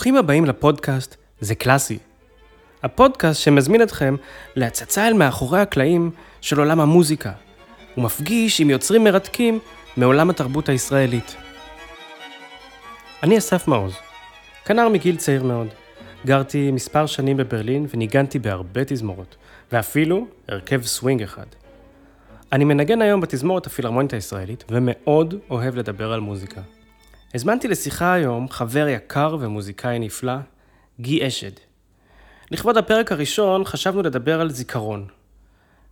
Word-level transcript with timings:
ברוכים 0.00 0.16
הבאים 0.16 0.44
לפודקאסט 0.44 1.16
זה 1.40 1.54
קלאסי. 1.54 1.98
הפודקאסט 2.82 3.40
שמזמין 3.40 3.82
אתכם 3.82 4.16
להצצה 4.56 5.08
אל 5.08 5.12
מאחורי 5.12 5.60
הקלעים 5.60 6.10
של 6.40 6.58
עולם 6.58 6.80
המוזיקה, 6.80 7.32
ומפגיש 7.96 8.60
עם 8.60 8.70
יוצרים 8.70 9.04
מרתקים 9.04 9.58
מעולם 9.96 10.30
התרבות 10.30 10.68
הישראלית. 10.68 11.36
אני 13.22 13.38
אסף 13.38 13.68
מעוז, 13.68 13.94
כנר 14.64 14.88
מגיל 14.88 15.16
צעיר 15.16 15.44
מאוד. 15.44 15.68
גרתי 16.26 16.70
מספר 16.70 17.06
שנים 17.06 17.36
בברלין 17.36 17.86
וניגנתי 17.94 18.38
בהרבה 18.38 18.84
תזמורות, 18.84 19.36
ואפילו 19.72 20.26
הרכב 20.48 20.82
סווינג 20.82 21.22
אחד. 21.22 21.46
אני 22.52 22.64
מנגן 22.64 23.02
היום 23.02 23.20
בתזמורת 23.20 23.66
הפילהרמונית 23.66 24.12
הישראלית, 24.12 24.64
ומאוד 24.70 25.34
אוהב 25.50 25.76
לדבר 25.76 26.12
על 26.12 26.20
מוזיקה. 26.20 26.60
הזמנתי 27.34 27.68
לשיחה 27.68 28.12
היום 28.12 28.48
חבר 28.48 28.88
יקר 28.88 29.36
ומוזיקאי 29.40 29.98
נפלא, 29.98 30.36
גי 31.00 31.26
אשד. 31.26 31.50
לכבוד 32.50 32.76
הפרק 32.76 33.12
הראשון 33.12 33.64
חשבנו 33.64 34.02
לדבר 34.02 34.40
על 34.40 34.50
זיכרון. 34.50 35.06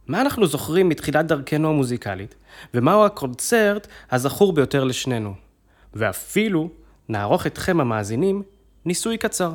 מה 0.07 0.21
אנחנו 0.21 0.47
זוכרים 0.47 0.89
מתחילת 0.89 1.27
דרכנו 1.27 1.69
המוזיקלית, 1.69 2.35
ומהו 2.75 3.05
הקונצרט 3.05 3.87
הזכור 4.11 4.53
ביותר 4.53 4.85
לשנינו. 4.85 5.35
ואפילו 5.95 6.71
נערוך 7.09 7.47
אתכם 7.47 7.81
המאזינים 7.81 8.43
ניסוי 8.85 9.19
קצר. 9.19 9.53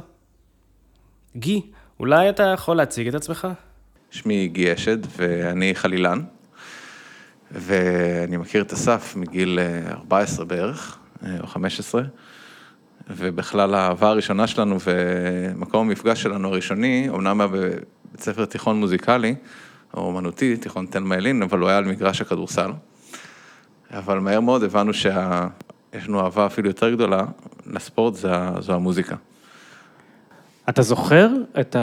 גי, 1.36 1.62
אולי 2.00 2.30
אתה 2.30 2.44
יכול 2.44 2.78
להציג 2.78 3.08
את 3.08 3.16
עצמך? 3.16 3.48
שמי 4.12 4.48
גי 4.48 4.74
אשד 4.74 4.98
ואני 5.18 5.76
חלילן, 5.76 6.22
ואני 7.52 8.38
מכיר 8.38 8.62
את 8.62 8.74
אסף 8.74 9.16
מגיל 9.16 9.60
14 9.92 10.46
בערך. 10.46 10.98
או 11.40 11.48
15, 11.48 12.02
ובכלל 13.10 13.76
האהבה 13.76 14.10
הראשונה 14.10 14.48
שלנו 14.48 14.78
ומקום 14.86 15.88
המפגש 15.88 16.22
שלנו 16.22 16.48
הראשוני, 16.48 17.10
אמנם 17.10 17.42
היה 17.42 17.48
בבית 17.48 18.20
ספר 18.20 18.46
תיכון 18.46 18.80
מוזיקלי, 18.80 19.36
או 19.94 20.02
אומנותי, 20.02 20.58
תיכון 20.58 20.86
תלמה 20.86 21.16
ילין, 21.16 21.44
אבל 21.44 21.60
הוא 21.60 21.70
היה 21.70 21.78
על 21.78 21.86
מגרש 21.86 22.22
הכדורסל. 22.22 22.72
אבל 23.92 24.20
מהר 24.20 24.40
מאוד 24.40 24.64
הבנו 24.64 24.94
שיש 24.94 26.08
לנו 26.08 26.20
אהבה 26.20 26.46
אפילו 26.46 26.68
יותר 26.68 26.90
גדולה 26.90 27.26
לספורט, 27.66 28.14
זו, 28.14 28.30
זו 28.60 28.74
המוזיקה. 28.74 29.16
אתה 30.70 30.82
זוכר 30.82 31.30
את 31.60 31.76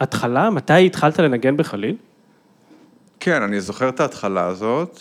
ההתחלה? 0.00 0.50
מתי 0.50 0.86
התחלת 0.86 1.18
לנגן 1.18 1.56
בחליל? 1.56 1.96
כן, 3.20 3.42
אני 3.42 3.60
זוכר 3.60 3.88
את 3.88 4.00
ההתחלה 4.00 4.46
הזאת. 4.46 5.00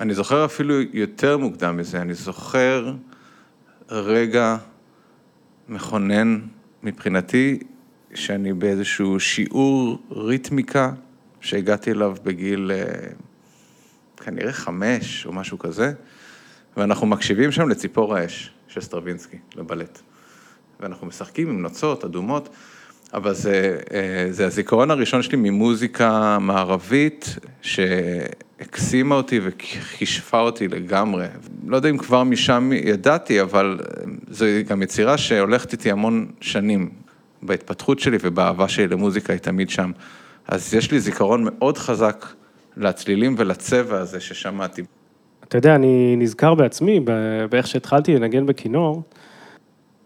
אני 0.00 0.14
זוכר 0.14 0.44
אפילו 0.44 0.74
יותר 0.92 1.38
מוקדם 1.38 1.76
מזה, 1.76 2.00
אני 2.00 2.14
זוכר 2.14 2.92
רגע 3.90 4.56
מכונן 5.68 6.40
מבחינתי, 6.82 7.58
שאני 8.14 8.52
באיזשהו 8.52 9.20
שיעור 9.20 9.98
ריתמיקה 10.10 10.92
שהגעתי 11.40 11.90
אליו 11.90 12.14
בגיל 12.24 12.70
אה, 12.74 12.84
כנראה 14.16 14.52
חמש 14.52 15.26
או 15.26 15.32
משהו 15.32 15.58
כזה, 15.58 15.92
ואנחנו 16.76 17.06
מקשיבים 17.06 17.52
שם 17.52 17.68
לציפור 17.68 18.16
האש 18.16 18.50
של 18.68 18.80
סטרווינסקי, 18.80 19.36
לבלט. 19.56 20.00
ואנחנו 20.80 21.06
משחקים 21.06 21.48
עם 21.48 21.62
נוצות 21.62 22.04
אדומות, 22.04 22.48
אבל 23.14 23.34
זה, 23.34 23.80
אה, 23.94 24.26
זה 24.30 24.46
הזיכרון 24.46 24.90
הראשון 24.90 25.22
שלי 25.22 25.36
ממוזיקה 25.36 26.38
מערבית, 26.40 27.36
שהקסימה 28.64 29.14
אותי 29.14 29.40
וכישפה 29.42 30.40
אותי 30.40 30.68
לגמרי. 30.68 31.26
לא 31.66 31.76
יודע 31.76 31.90
אם 31.90 31.98
כבר 31.98 32.24
משם 32.24 32.70
ידעתי, 32.72 33.40
אבל 33.40 33.78
זו 34.28 34.46
גם 34.68 34.82
יצירה 34.82 35.18
שהולכת 35.18 35.72
איתי 35.72 35.90
המון 35.90 36.26
שנים 36.40 36.90
בהתפתחות 37.42 37.98
שלי 37.98 38.16
ובאהבה 38.20 38.68
שלי 38.68 38.88
למוזיקה, 38.88 39.32
היא 39.32 39.40
תמיד 39.40 39.70
שם. 39.70 39.90
אז 40.48 40.74
יש 40.74 40.90
לי 40.90 41.00
זיכרון 41.00 41.44
מאוד 41.44 41.78
חזק 41.78 42.26
לצלילים 42.76 43.34
ולצבע 43.38 43.98
הזה 43.98 44.20
ששמעתי. 44.20 44.82
אתה 45.48 45.58
יודע, 45.58 45.74
אני 45.74 46.16
נזכר 46.18 46.54
בעצמי, 46.54 47.00
באיך 47.50 47.66
שהתחלתי 47.66 48.14
לנגן 48.14 48.46
בכינור. 48.46 49.02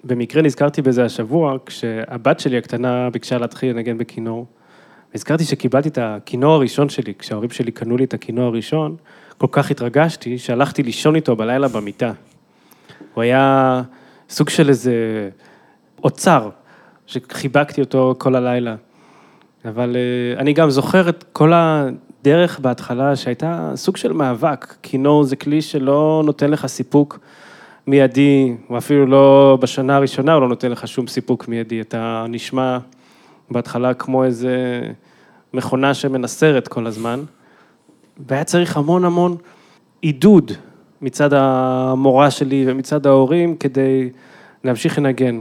במקרה 0.05 0.43
נזכרתי 0.43 0.83
בזה 0.83 1.05
השבוע, 1.05 1.57
כשהבת 1.67 2.41
שלי 2.41 2.59
הקטנה 2.59 3.11
ביקשה 3.11 3.39
להתחיל 3.39 3.77
לנגן 3.77 3.99
בכינור. 3.99 4.47
הזכרתי 5.15 5.45
שקיבלתי 5.45 5.89
את 5.89 5.99
הכינור 5.99 6.55
הראשון 6.55 6.89
שלי, 6.89 7.13
כשההורים 7.19 7.51
שלי 7.51 7.73
קנו 7.73 7.97
לי 7.97 8.05
את 8.05 8.15
הכינור 8.15 8.45
הראשון, 8.45 8.97
כל 9.39 9.47
כך 9.51 9.71
התרגשתי, 9.71 10.39
שהלכתי 10.39 10.83
לישון 10.83 11.17
איתו 11.17 11.37
בלילה 11.37 11.69
במיטה. 11.69 12.13
הוא 13.15 13.23
היה 13.23 13.83
סוג 14.31 14.49
של 14.49 14.69
איזה 14.69 14.95
אוצר, 16.05 16.51
שחיבקתי 17.07 17.81
אותו 17.81 18.15
כל 18.19 18.35
הלילה. 18.35 18.75
אבל 19.65 19.97
אה, 19.97 20.41
אני 20.41 20.53
גם 20.53 20.71
זוכר 20.71 21.09
את 21.09 21.25
כל 21.33 21.53
הדרך 21.55 22.59
בהתחלה, 22.59 23.17
שהייתה 23.17 23.73
סוג 23.75 23.97
של 23.97 24.13
מאבק. 24.13 24.75
כינור 24.83 25.25
זה 25.25 25.37
כלי 25.37 25.63
שלא 25.63 26.23
נותן 26.25 26.51
לך 26.51 26.67
סיפוק 26.67 27.19
מיידי, 27.87 28.55
או 28.71 28.79
אפילו 28.79 29.07
לא 29.07 29.59
בשנה 29.61 29.97
הראשונה, 29.97 30.35
הוא 30.35 30.43
לא 30.43 30.49
נותן 30.49 30.71
לך 30.71 30.89
שום 30.89 31.07
סיפוק 31.07 31.49
מיידי. 31.49 31.81
אתה 31.81 32.25
נשמע 32.29 32.79
בהתחלה 33.51 33.95
כמו 33.95 34.25
איזה 34.25 34.81
מכונה 35.55 35.95
שמנסרת 35.95 36.69
כל 36.69 36.87
הזמן, 36.87 37.21
והיה 38.27 38.45
צריך 38.45 38.77
המון 38.77 39.05
המון 39.05 39.37
עידוד 40.01 40.53
מצד 41.03 41.33
המורה 41.33 42.31
שלי 42.31 42.65
ומצד 42.69 43.07
ההורים 43.07 43.57
כדי 43.57 44.11
להמשיך 44.65 44.99
לנגן. 44.99 45.41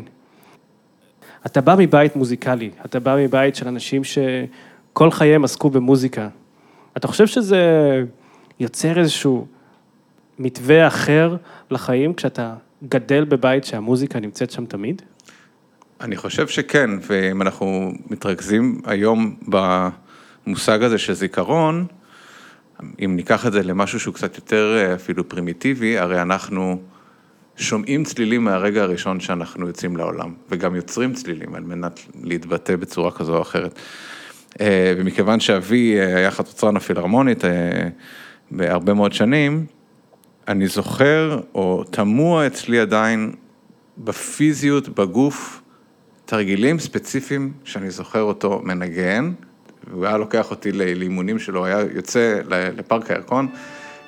אתה 1.45 1.61
בא 1.61 1.75
מבית 1.77 2.15
מוזיקלי, 2.15 2.69
אתה 2.85 2.99
בא 2.99 3.15
מבית 3.19 3.55
של 3.55 3.67
אנשים 3.67 4.01
שכל 4.03 5.11
חייהם 5.11 5.43
עסקו 5.43 5.69
במוזיקה. 5.69 6.27
אתה 6.97 7.07
חושב 7.07 7.27
שזה 7.27 8.03
יוצר 8.59 8.99
איזשהו 8.99 9.45
מתווה 10.39 10.87
אחר 10.87 11.35
לחיים 11.71 12.13
כשאתה 12.13 12.55
גדל 12.89 13.23
בבית 13.23 13.65
שהמוזיקה 13.65 14.19
נמצאת 14.19 14.51
שם 14.51 14.65
תמיד? 14.65 15.01
אני 16.01 16.17
חושב 16.17 16.47
שכן, 16.47 16.89
ואם 17.07 17.41
אנחנו 17.41 17.91
מתרכזים 18.09 18.81
היום 18.85 19.35
במושג 19.47 20.83
הזה 20.83 20.97
של 20.97 21.13
זיכרון, 21.13 21.85
אם 23.05 23.15
ניקח 23.15 23.47
את 23.47 23.51
זה 23.51 23.63
למשהו 23.63 23.99
שהוא 23.99 24.13
קצת 24.13 24.35
יותר 24.35 24.77
אה, 24.77 24.95
אפילו 24.95 25.29
פרימיטיבי, 25.29 25.97
הרי 25.97 26.21
אנחנו 26.21 26.81
שומעים 27.55 28.03
צלילים 28.03 28.43
מהרגע 28.43 28.83
הראשון 28.83 29.19
שאנחנו 29.19 29.67
יוצאים 29.67 29.97
לעולם, 29.97 30.33
וגם 30.49 30.75
יוצרים 30.75 31.13
צלילים 31.13 31.55
על 31.55 31.63
מנת 31.63 31.99
להתבטא 32.23 32.75
בצורה 32.75 33.11
כזו 33.11 33.35
או 33.35 33.41
אחרת. 33.41 33.79
אה, 34.61 34.93
ומכיוון 34.97 35.39
שאבי 35.39 35.99
אה, 35.99 36.15
היה 36.15 36.31
חצוצרן 36.31 36.77
הפילהרמונית 36.77 37.43
בהרבה 38.51 38.93
מאוד 38.93 39.13
שנים, 39.13 39.65
אני 40.47 40.67
זוכר, 40.67 41.39
או 41.55 41.83
תמוה 41.83 42.47
אצלי 42.47 42.79
עדיין, 42.79 43.31
בפיזיות, 43.97 44.89
בגוף, 44.89 45.61
תרגילים 46.27 46.79
ספציפיים 46.79 47.51
שאני 47.63 47.89
זוכר 47.89 48.21
אותו 48.21 48.61
מנגן, 48.63 49.31
והוא 49.91 50.05
היה 50.05 50.17
לוקח 50.17 50.51
אותי 50.51 50.71
לאימונים 50.71 51.39
שלו, 51.39 51.65
היה 51.65 51.79
יוצא 51.95 52.39
לפארק 52.49 53.11
הירקון, 53.11 53.47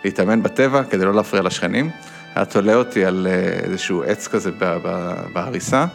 להתאמן 0.05 0.43
בטבע 0.43 0.83
כדי 0.83 1.05
לא 1.05 1.13
להפריע 1.13 1.41
לשכנים, 1.43 1.89
היה 2.35 2.45
תולה 2.45 2.75
אותי 2.75 3.05
על 3.05 3.27
אה, 3.29 3.33
איזשהו 3.63 4.03
עץ 4.03 4.27
כזה 4.27 4.51
בהריסה, 5.33 5.85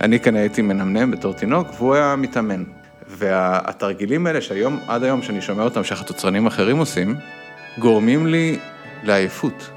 אני 0.00 0.20
כאן 0.20 0.36
הייתי 0.36 0.62
מנמנם 0.62 1.10
בתור 1.10 1.34
תינוק, 1.34 1.68
והוא 1.76 1.94
היה 1.94 2.16
מתאמן. 2.16 2.64
והתרגילים 3.08 4.26
האלה 4.26 4.40
שהיום, 4.40 4.80
עד 4.88 5.04
היום 5.04 5.22
שאני 5.22 5.40
שומע 5.40 5.62
אותם, 5.62 5.84
שהחצוצרנים 5.84 6.46
אחרים 6.46 6.76
עושים, 6.76 7.16
גורמים 7.78 8.26
לי 8.26 8.58
לעייפות. 9.02 9.70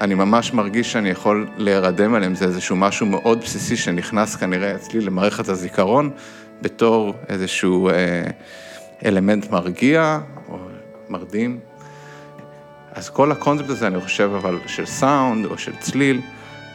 אני 0.00 0.14
ממש 0.14 0.52
מרגיש 0.52 0.92
שאני 0.92 1.10
יכול 1.10 1.46
להירדם 1.56 2.14
עליהם, 2.14 2.34
זה 2.34 2.44
איזשהו 2.44 2.76
משהו 2.76 3.06
מאוד 3.06 3.40
בסיסי 3.40 3.76
שנכנס 3.76 4.36
כנראה 4.36 4.74
אצלי 4.74 5.00
למערכת 5.00 5.48
הזיכרון, 5.48 6.10
בתור 6.62 7.14
איזשהו 7.28 7.88
אה, 7.88 8.22
אלמנט 9.04 9.50
מרגיע 9.50 10.18
או 10.48 10.58
מרדים. 11.08 11.58
אז 12.92 13.10
כל 13.10 13.32
הקונספט 13.32 13.70
הזה, 13.70 13.86
אני 13.86 14.00
חושב, 14.00 14.30
אבל 14.36 14.58
של 14.66 14.86
סאונד 14.86 15.46
או 15.46 15.58
של 15.58 15.72
צליל, 15.80 16.20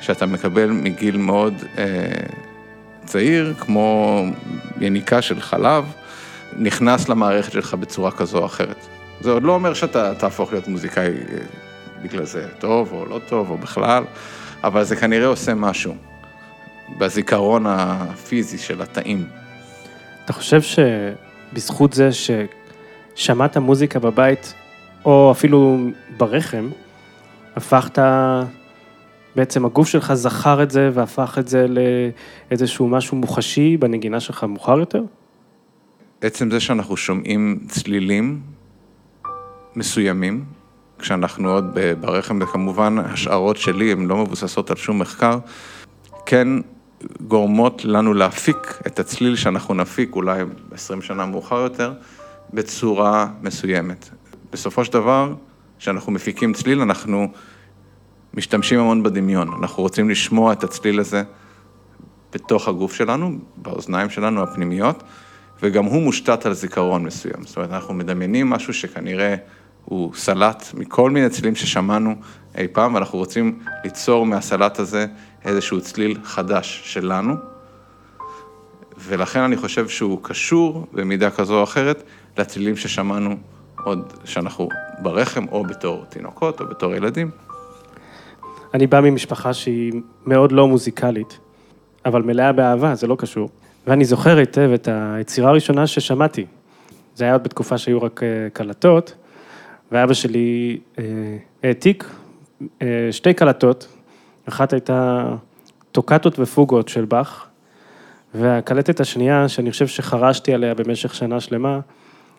שאתה 0.02 0.26
מקבל 0.26 0.70
מגיל 0.72 1.18
מאוד 1.18 1.54
אה, 1.78 1.86
צעיר, 3.06 3.54
כמו 3.60 4.24
יניקה 4.80 5.22
של 5.22 5.42
חלב, 5.42 5.86
נכנס 6.58 7.10
למערכת 7.10 7.52
שלך 7.52 7.74
בצורה 7.74 8.12
כזו 8.12 8.38
או 8.38 8.46
אחרת. 8.46 8.86
זה 9.22 9.32
עוד 9.32 9.44
לא 9.44 9.52
אומר 9.52 9.74
שאתה 9.74 10.16
תהפוך 10.16 10.52
להיות 10.52 10.68
מוזיקאי 10.68 11.08
אה, 11.08 11.38
בגלל 12.04 12.26
זה 12.26 12.48
טוב 12.60 12.92
או 12.92 13.06
לא 13.06 13.20
טוב 13.30 13.50
או 13.50 13.58
בכלל, 13.58 14.04
אבל 14.64 14.84
זה 14.84 14.96
כנראה 14.96 15.28
עושה 15.28 15.54
משהו 15.54 15.96
בזיכרון 16.98 17.66
הפיזי 17.68 18.58
של 18.58 18.82
התאים. 18.82 19.26
אתה 20.26 20.34
חושב 20.34 20.62
שבזכות 20.62 21.94
זה 21.94 22.10
ששמעת 23.16 23.58
מוזיקה 23.58 24.00
בבית, 24.00 24.54
או 25.06 25.32
אפילו 25.32 25.78
ברחם, 26.18 26.70
הפכת 27.56 28.00
בעצם 29.36 29.66
הגוף 29.66 29.88
שלך 29.88 30.14
זכר 30.14 30.64
את 30.64 30.72
זה 30.72 30.90
והפך 30.94 31.38
את 31.40 31.48
זה 31.48 31.66
לאיזשהו 32.50 32.88
משהו 32.88 33.18
מוחשי 33.18 33.78
בנגינה 33.78 34.20
שלך 34.20 34.44
מאוחר 34.44 34.80
יותר? 34.80 35.04
עצם 36.22 36.52
זה 36.52 36.60
שאנחנו 36.60 36.98
שומעים 36.98 37.60
צלילים 37.68 38.42
מסוימים, 39.76 40.46
כשאנחנו 41.00 41.52
עוד 41.52 41.78
ברחם, 42.00 42.40
וכמובן 42.42 42.98
השערות 43.00 43.58
שלי 43.58 43.92
הן 43.92 44.08
לא 44.08 44.18
מבוססות 44.18 44.72
על 44.72 44.78
שום 44.78 45.00
מחקר, 45.00 45.40
כן 46.26 46.48
גורמות 47.28 47.86
לנו 47.86 48.14
להפיק 48.14 48.82
את 48.88 49.00
הצליל 49.00 49.36
שאנחנו 49.36 49.74
נפיק 49.74 50.16
אולי 50.16 50.44
20 50.72 51.02
שנה 51.02 51.26
מאוחר 51.26 51.56
יותר, 51.56 51.94
בצורה 52.54 53.28
מסוימת. 53.42 54.10
בסופו 54.52 54.86
של 54.86 54.94
דבר, 54.94 55.34
כשאנחנו 55.80 56.12
מפיקים 56.12 56.54
צליל, 56.54 56.82
אנחנו 56.82 57.28
משתמשים 58.34 58.80
המון 58.80 59.04
בדמיון. 59.04 59.50
אנחנו 59.60 59.84
רוצים 59.84 60.10
לשמוע 60.10 60.54
את 60.54 60.64
הצליל 60.64 61.00
הזה 61.00 61.24
בתוך 62.34 62.68
הגוף 62.68 62.94
שלנו, 62.94 63.38
באוזניים 63.56 64.10
שלנו 64.10 64.44
הפנימיות, 64.44 65.04
וגם 65.62 65.86
הוא 65.86 66.02
מושתת 66.02 66.46
על 66.46 66.54
זיכרון 66.54 67.04
מסוים. 67.04 67.44
זאת 67.46 67.58
אומרת, 67.58 67.72
אנחנו 67.72 67.94
מדמיינים 67.94 68.50
משהו 68.50 68.74
שכנראה 68.74 69.36
הוא 69.86 70.14
סלט 70.16 70.66
מכל 70.74 71.12
מיני 71.12 71.30
צלילים 71.30 71.56
ששמענו 71.56 72.16
אי 72.58 72.68
פעם, 72.68 72.94
ואנחנו 72.94 73.20
רוצים 73.20 73.60
ליצור 73.84 74.26
מהסלט 74.26 74.80
הזה 74.80 75.06
איזשהו 75.46 75.82
צליל 75.82 76.18
חדש 76.24 76.82
שלנו, 76.86 77.34
ולכן 78.98 79.40
אני 79.40 79.58
חושב 79.58 79.88
שהוא 79.88 80.20
קשור 80.22 80.88
במידה 80.94 81.30
כזו 81.30 81.58
או 81.58 81.64
אחרת 81.64 82.04
לצלילים 82.38 82.78
ששמענו 82.78 83.36
עוד 83.84 84.14
שאנחנו 84.26 84.70
ברחם, 85.02 85.46
או 85.52 85.64
בתור 85.64 86.06
תינוקות, 86.10 86.62
או 86.62 86.66
בתור 86.66 86.96
ילדים. 86.96 87.32
אני 88.74 88.88
בא 88.88 89.02
ממשפחה 89.02 89.54
שהיא 89.54 89.94
מאוד 90.26 90.52
לא 90.52 90.68
מוזיקלית, 90.68 91.40
אבל 92.06 92.22
מלאה 92.22 92.52
באהבה, 92.52 92.96
זה 92.96 93.08
לא 93.08 93.16
קשור. 93.20 93.50
ואני 93.88 94.06
זוכר 94.06 94.38
היטב 94.38 94.72
את 94.74 94.88
היצירה 94.92 95.50
הראשונה 95.50 95.88
ששמעתי. 95.88 96.46
זה 97.16 97.24
היה 97.24 97.34
עוד 97.34 97.44
בתקופה 97.44 97.78
שהיו 97.78 98.02
רק 98.02 98.24
אה, 98.24 98.28
קלטות, 98.54 99.14
ואבא 99.92 100.14
שלי 100.14 100.80
אה, 101.00 101.04
העתיק 101.64 102.06
אה, 102.82 103.08
שתי 103.12 103.34
קלטות, 103.34 103.88
אחת 104.46 104.74
הייתה 104.74 105.30
טוקטות 105.92 106.40
ופוגות 106.40 106.90
של 106.90 107.06
באך, 107.06 107.48
והקלטת 108.34 109.00
השנייה, 109.00 109.48
שאני 109.50 109.72
חושב 109.72 109.88
שחרשתי 109.88 110.54
עליה 110.54 110.74
במשך 110.74 111.16
שנה 111.16 111.40
שלמה, 111.40 111.80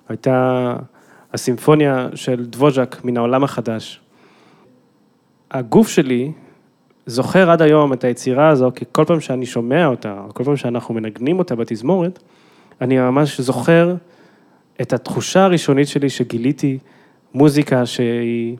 הייתה 0.08 0.76
הסימפוניה 1.35 2.08
של 2.14 2.47
דבוז'ק 2.47 2.97
מן 3.05 3.17
העולם 3.17 3.44
החדש. 3.44 4.00
הגוף 5.50 5.88
שלי 5.88 6.32
זוכר 7.06 7.50
עד 7.50 7.62
היום 7.62 7.93
את 7.93 8.05
היצירה 8.05 8.49
הזו, 8.49 8.70
כי 8.75 8.85
כל 8.93 9.05
פעם 9.05 9.20
שאני 9.20 9.47
שומע 9.47 9.87
אותה, 9.87 10.20
או 10.26 10.35
כל 10.35 10.44
פעם 10.44 10.56
שאנחנו 10.56 10.94
מנגנים 10.94 11.38
אותה 11.38 11.55
בתזמורת, 11.55 12.19
אני 12.81 12.99
ממש 12.99 13.41
זוכר 13.41 13.94
את 14.81 14.93
התחושה 14.93 15.44
הראשונית 15.44 15.88
שלי 15.88 16.11
שגיליתי 16.11 16.79
מוזיקה 17.35 17.87
שהיא 17.87 18.56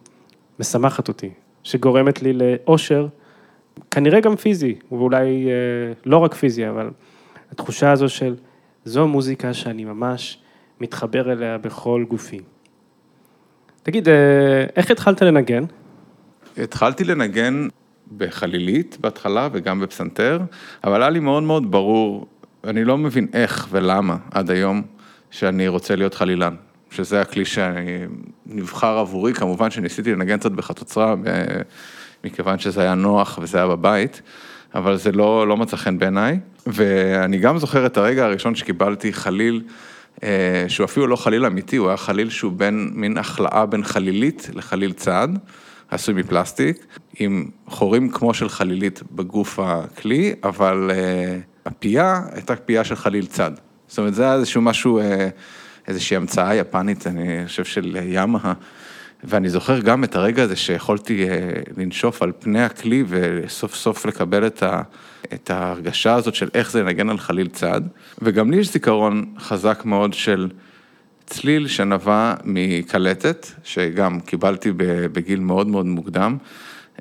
משמחת 0.61 1.09
אותי, 1.09 1.31
שגורמת 1.63 2.23
לי 2.23 2.33
לאושר, 2.33 3.07
כנראה 3.91 4.21
גם 4.21 4.37
פיזי, 4.37 4.75
ואולי 4.93 5.47
אה, 5.47 5.93
לא 6.07 6.17
רק 6.17 6.35
פיזי, 6.35 6.69
אבל 6.69 6.91
התחושה 7.53 7.93
הזו 7.93 8.09
של 8.09 8.37
זו 8.85 9.09
מוזיקה 9.09 9.55
שאני 9.55 9.85
ממש 9.85 10.39
מתחבר 10.81 11.33
אליה 11.33 11.59
בכל 11.59 12.05
גופי. 12.09 12.41
תגיד, 13.83 14.09
אה, 14.09 14.65
איך 14.77 14.91
התחלת 14.91 15.23
לנגן? 15.23 15.65
התחלתי 16.57 17.05
לנגן 17.05 17.69
בחלילית 18.17 18.99
בהתחלה 19.01 19.49
וגם 19.53 19.81
בפסנתר, 19.81 20.41
אבל 20.85 21.03
היה 21.03 21.11
לי 21.11 21.21
מאוד 21.21 21.43
מאוד 21.43 21.71
ברור, 21.71 22.27
אני 22.65 22.85
לא 22.85 22.99
מבין 22.99 23.27
איך 23.33 23.69
ולמה 23.71 24.17
עד 24.31 24.51
היום, 24.51 24.83
שאני 25.31 25.69
רוצה 25.69 25.97
להיות 25.97 26.15
חלילן. 26.15 26.55
שזה 26.91 27.21
הכלי 27.21 27.45
שנבחר 27.45 28.99
עבורי, 28.99 29.35
כמובן 29.35 29.71
שניסיתי 29.71 30.13
לנגן 30.13 30.39
קצת 30.39 30.53
בחצוצרה, 30.53 31.15
מכיוון 32.25 32.59
שזה 32.59 32.83
היה 32.83 32.95
נוח 32.95 33.39
וזה 33.43 33.59
היה 33.59 33.67
בבית, 33.67 34.23
אבל 34.75 34.97
זה 34.97 35.13
לא, 35.13 35.49
לא 35.49 35.57
מצא 35.57 35.77
חן 35.77 35.99
בעיניי. 35.99 36.39
ואני 36.67 37.39
גם 37.39 37.59
זוכר 37.59 37.87
את 37.87 37.97
הרגע 37.97 38.25
הראשון 38.25 38.55
שקיבלתי 38.55 39.13
חליל, 39.13 39.63
אה, 40.23 40.65
שהוא 40.69 40.85
אפילו 40.85 41.07
לא 41.07 41.17
חליל 41.17 41.47
אמיתי, 41.47 41.77
הוא 41.77 41.89
היה 41.89 41.97
חליל 41.97 42.31
שהוא 42.31 42.53
בין, 42.53 42.91
מין 42.95 43.19
החלאה 43.19 43.67
בין 43.67 43.85
חלילית 43.85 44.51
לחליל 44.55 44.93
צד, 44.93 45.29
עשוי 45.91 46.15
מפלסטיק, 46.15 46.87
עם 47.19 47.49
חורים 47.67 48.09
כמו 48.09 48.35
של 48.35 48.49
חלילית 48.49 49.03
בגוף 49.13 49.59
הכלי, 49.59 50.35
אבל 50.45 50.91
אה, 50.95 51.39
הפייה 51.67 52.21
הייתה 52.33 52.57
פייה 52.57 52.85
של 52.85 52.97
חליל 52.97 53.27
צד. 53.27 53.51
זאת 53.89 53.99
אומרת, 53.99 54.15
זה 54.15 54.23
היה 54.23 54.35
איזשהו 54.35 54.63
משהו... 54.63 54.99
אה, 54.99 55.29
איזושהי 55.91 56.17
המצאה 56.17 56.55
יפנית, 56.55 57.07
אני 57.07 57.47
חושב 57.47 57.65
של 57.65 57.97
ימה, 58.03 58.53
ואני 59.25 59.49
זוכר 59.49 59.81
גם 59.81 60.05
את 60.05 60.17
הרגע 60.17 60.43
הזה 60.43 60.57
שיכולתי 60.57 61.29
אה, 61.29 61.51
לנשוף 61.77 62.23
על 62.23 62.33
פני 62.39 62.63
הכלי 62.63 63.05
וסוף 63.09 63.75
סוף 63.75 64.07
לקבל 64.07 64.47
את, 64.47 64.63
ה, 64.63 64.83
את 65.35 65.51
ההרגשה 65.51 66.15
הזאת 66.15 66.35
של 66.35 66.49
איך 66.55 66.71
זה 66.71 66.83
לנגן 66.83 67.11
על 67.11 67.19
חליל 67.19 67.49
צד, 67.49 67.81
וגם 68.23 68.51
לי 68.51 68.57
יש 68.57 68.73
זיכרון 68.73 69.35
חזק 69.39 69.83
מאוד 69.85 70.13
של 70.15 70.49
צליל 71.27 71.69
שנבע 71.69 72.35
מקלטת, 72.45 73.47
שגם 73.65 74.21
קיבלתי 74.21 74.73
בגיל 75.13 75.41
מאוד 75.41 75.67
מאוד 75.67 75.87
מוקדם, 75.87 76.37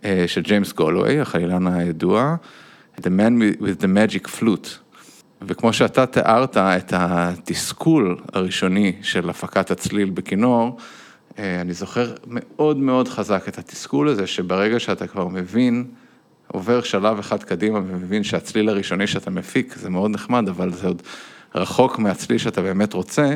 אה, 0.05 0.23
של 0.27 0.41
ג'יימס 0.41 0.73
גולווי, 0.73 1.19
החלילן 1.19 1.67
הידוע, 1.67 2.35
The 2.97 3.09
Man 3.09 3.61
with 3.61 3.81
the 3.81 3.87
Magic 3.87 4.27
Flute. 4.39 4.88
וכמו 5.41 5.73
שאתה 5.73 6.05
תיארת 6.05 6.57
את 6.57 6.93
התסכול 6.95 8.17
הראשוני 8.33 8.93
של 9.01 9.29
הפקת 9.29 9.71
הצליל 9.71 10.09
בכינור, 10.09 10.77
אה, 11.39 11.61
אני 11.61 11.73
זוכר 11.73 12.13
מאוד 12.27 12.77
מאוד 12.77 13.07
חזק 13.07 13.47
את 13.47 13.57
התסכול 13.57 14.09
הזה, 14.09 14.27
שברגע 14.27 14.79
שאתה 14.79 15.07
כבר 15.07 15.27
מבין, 15.27 15.85
עובר 16.47 16.81
שלב 16.81 17.19
אחד 17.19 17.43
קדימה 17.43 17.79
ומבין 17.79 18.23
שהצליל 18.23 18.69
הראשוני 18.69 19.07
שאתה 19.07 19.29
מפיק 19.29 19.75
זה 19.75 19.89
מאוד 19.89 20.11
נחמד, 20.11 20.49
אבל 20.49 20.73
זה 20.73 20.87
עוד 20.87 21.01
רחוק 21.55 21.99
מהצליל 21.99 22.37
שאתה 22.37 22.61
באמת 22.61 22.93
רוצה, 22.93 23.35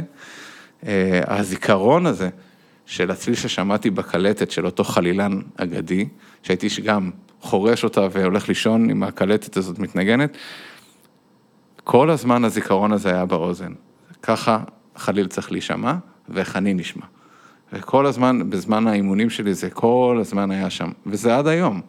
אה, 0.88 1.22
הזיכרון 1.28 2.06
הזה 2.06 2.30
של 2.86 3.12
הצליל 3.12 3.36
ששמעתי 3.36 3.90
בקלטת 3.90 4.52
של 4.52 4.66
אותו 4.66 4.84
חלילן 4.84 5.42
אגדי, 5.58 6.08
שהייתי 6.44 6.68
גם 6.84 7.12
חורש 7.42 7.84
אותה 7.84 8.08
והולך 8.12 8.48
לישון 8.48 8.90
עם 8.90 9.04
הקלטת 9.04 9.58
הזאת 9.58 9.80
מתנגנת, 9.80 10.38
כל 11.84 12.10
הזמן 12.10 12.46
הזיכרון 12.46 12.92
הזה 12.92 13.10
היה 13.10 13.26
באוזן. 13.26 13.74
ככה 14.22 14.60
חליל 14.96 15.28
צריך 15.28 15.52
להישמע, 15.52 15.94
ואיך 16.30 16.56
אני 16.56 16.74
נשמע. 16.74 17.06
וכל 17.74 18.06
הזמן, 18.06 18.50
בזמן 18.50 18.88
האימונים 18.88 19.30
שלי 19.30 19.54
זה 19.54 19.70
כל 19.70 20.18
הזמן 20.22 20.52
היה 20.52 20.70
שם, 20.70 20.92
וזה 21.06 21.38
עד 21.38 21.48
היום. 21.48 21.82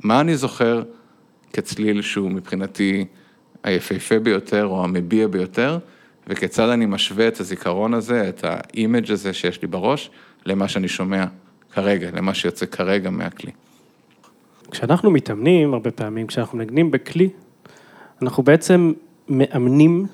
מה 0.00 0.20
אני 0.20 0.36
זוכר 0.36 0.82
כצליל 1.52 2.02
שהוא 2.02 2.30
מבחינתי 2.30 3.04
היפהפה 3.62 4.18
ביותר 4.18 4.66
או 4.66 4.84
המביע 4.84 5.26
ביותר, 5.28 5.78
וכיצד 6.26 6.68
אני 6.68 6.86
משווה 6.86 7.28
את 7.28 7.40
הזיכרון 7.40 7.94
הזה, 7.94 8.28
את 8.28 8.44
האימג' 8.44 9.12
הזה 9.12 9.32
שיש 9.32 9.62
לי 9.62 9.68
בראש, 9.68 10.10
למה 10.46 10.68
שאני 10.68 10.88
שומע 10.88 11.24
כרגע, 11.72 12.10
למה 12.14 12.34
שיוצא 12.34 12.66
כרגע 12.66 13.10
מהכלי. 13.10 13.50
כשאנחנו 14.70 15.10
מתאמנים, 15.10 15.74
הרבה 15.74 15.90
פעמים, 15.90 16.26
כשאנחנו 16.26 16.58
מנגנים 16.58 16.90
בכלי, 16.90 17.28
אנחנו 18.22 18.42
בעצם 18.42 18.92
מאמנים 19.28 20.06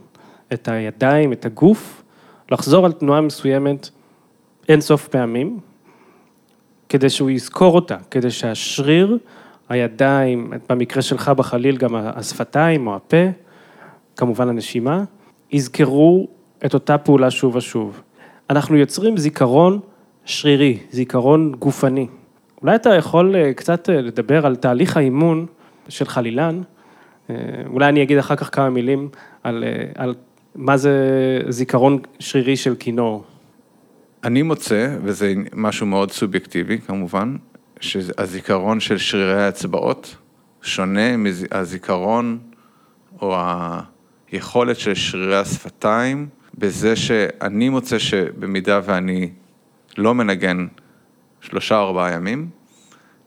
את 0.53 0.69
הידיים, 0.69 1.33
את 1.33 1.45
הגוף, 1.45 2.03
לחזור 2.51 2.87
על 2.87 2.93
תנועה 2.93 3.21
מסוימת 3.21 3.91
אין 4.69 4.81
סוף 4.81 5.09
פעמים, 5.09 5.59
כדי 6.89 7.11
שהוא 7.11 7.31
יזכור 7.31 7.75
אותה, 7.75 7.97
כדי 8.11 8.31
שהשריר, 8.31 9.19
הידיים, 9.69 10.53
במקרה 10.69 11.03
שלך 11.03 11.29
בחליל 11.29 11.77
גם 11.77 11.95
השפתיים 11.95 12.87
או 12.87 12.97
הפה, 12.97 13.27
כמובן 14.17 14.49
הנשימה, 14.49 15.05
יזכרו 15.53 16.29
את 16.67 16.75
אותה 16.75 16.99
פעולה 16.99 17.31
שוב 17.31 17.57
ושוב. 17.57 18.01
אנחנו 18.51 18.77
יוצרים 18.77 19.17
זיכרון 19.17 19.81
שרירי, 20.25 20.79
זיכרון 20.91 21.53
גופני. 21.59 22.07
אולי 22.63 22.75
אתה 22.75 22.95
יכול 22.95 23.37
אה, 23.37 23.53
קצת 23.55 23.91
אה, 23.91 24.01
לדבר 24.01 24.47
על 24.47 24.57
תהליך 24.57 24.97
האימון 24.97 25.47
של 25.89 26.05
חלילן, 26.05 26.63
אולי 27.67 27.89
אני 27.89 28.03
אגיד 28.03 28.19
אחר 28.19 28.37
כך 28.37 28.55
כמה 28.55 28.71
מילים 28.71 29.09
על, 29.43 29.65
אה, 29.65 30.03
על 30.05 30.15
מה 30.55 30.77
זה 30.77 30.93
זיכרון 31.49 31.99
שרירי 32.19 32.57
של 32.57 32.75
כינור. 32.79 33.25
אני 34.25 34.43
מוצא, 34.43 34.97
וזה 35.05 35.35
משהו 35.55 35.87
מאוד 35.87 36.11
סובייקטיבי 36.11 36.79
כמובן, 36.79 37.37
שהזיכרון 37.81 38.81
של 38.81 38.99
שרירי 38.99 39.43
האצבעות 39.43 40.17
שונה 40.63 41.17
מהזיכרון 41.17 42.39
או 43.23 43.37
היכולת 44.33 44.79
של 44.79 44.95
שרירי 44.95 45.37
השפתיים, 45.37 46.29
בזה 46.59 46.97
שאני 46.97 47.69
מוצא 47.69 47.99
שבמידה 47.99 48.81
ואני 48.85 49.31
לא 49.99 50.15
מנגן 50.15 50.67
שלושה 51.41 51.79
ארבעה 51.79 52.13
ימים, 52.13 52.49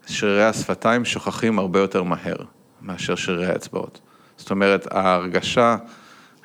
שרירי 0.07 0.43
השפתיים 0.43 1.05
שוכחים 1.05 1.59
הרבה 1.59 1.79
יותר 1.79 2.03
מהר 2.03 2.35
מאשר 2.83 3.15
שרירי 3.15 3.45
האצבעות. 3.45 3.99
זאת 4.37 4.51
אומרת, 4.51 4.87
ההרגשה 4.91 5.77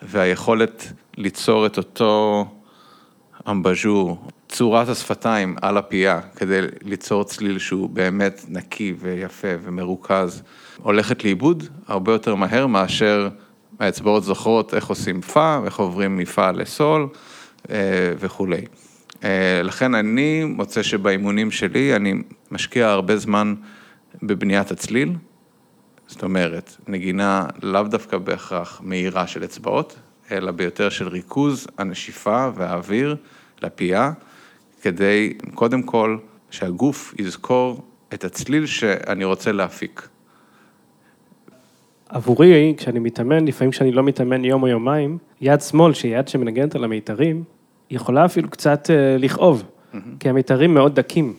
והיכולת 0.03 0.93
ליצור 1.17 1.67
את 1.67 1.77
אותו 1.77 2.47
אמבז'ור, 3.51 4.29
צורת 4.49 4.89
השפתיים 4.89 5.57
על 5.63 5.77
הפייה, 5.77 6.21
כדי 6.37 6.61
ליצור 6.83 7.25
צליל 7.25 7.59
שהוא 7.59 7.91
באמת 7.91 8.45
נקי 8.49 8.95
ויפה 8.99 9.49
ומרוכז, 9.63 10.43
הולכת 10.83 11.25
לאיבוד 11.25 11.65
הרבה 11.87 12.13
יותר 12.13 12.35
מהר 12.35 12.67
מאשר 12.67 13.29
האצבעות 13.81 14.25
זוכרות 14.25 14.75
איך 14.75 14.87
עושים 14.87 15.21
פה, 15.21 15.61
איך 15.65 15.79
עוברים 15.79 16.17
מפה 16.17 16.51
לסול 16.51 17.09
אה, 17.71 17.77
וכולי. 18.19 18.65
אה, 19.25 19.61
לכן 19.65 19.95
אני 19.95 20.45
מוצא 20.45 20.83
שבאימונים 20.83 21.51
שלי 21.51 21.97
אני 21.97 22.15
משקיע 22.51 22.89
הרבה 22.89 23.17
זמן 23.17 23.55
בבניית 24.23 24.71
הצליל, 24.71 25.13
זאת 26.09 26.23
אומרת, 26.23 26.77
נגינה 26.87 27.47
לאו 27.63 27.83
דווקא 27.83 28.19
בהכרח 28.19 28.81
מהירה 28.85 29.27
של 29.27 29.45
אצבעות, 29.45 29.97
אלא 30.31 30.51
ביותר 30.51 30.89
של 30.89 31.09
ריכוז 31.09 31.67
הנשיפה 31.79 32.49
והאוויר 32.55 33.17
לפייה, 33.63 34.13
כדי 34.83 35.35
קודם 35.55 35.83
כל 35.83 36.19
שהגוף 36.51 37.15
יזכור 37.19 37.83
את 38.15 38.25
הצליל 38.25 38.67
שאני 38.67 39.25
רוצה 39.25 39.53
להפיק. 39.53 40.09
עבורי, 42.09 42.75
כשאני 42.77 42.99
מתאמן, 42.99 43.49
לפעמים 43.49 43.71
כשאני 43.71 43.93
לא 43.93 44.03
מתאמן 44.03 44.45
יום 44.45 44.63
או 44.63 44.69
יומיים, 44.69 45.19
יד 45.41 45.61
שמאל, 45.61 45.95
שהיא 45.95 46.19
יד 46.19 46.29
שמנגנת 46.29 46.75
על 46.75 46.85
המיתרים, 46.85 47.45
יכולה 47.91 48.25
אפילו 48.25 48.51
קצת 48.51 48.91
אה, 48.91 49.17
לכאוב, 49.19 49.63
mm-hmm. 49.63 49.97
כי 50.21 50.29
המיתרים 50.29 50.75
מאוד 50.75 50.95
דקים. 50.95 51.35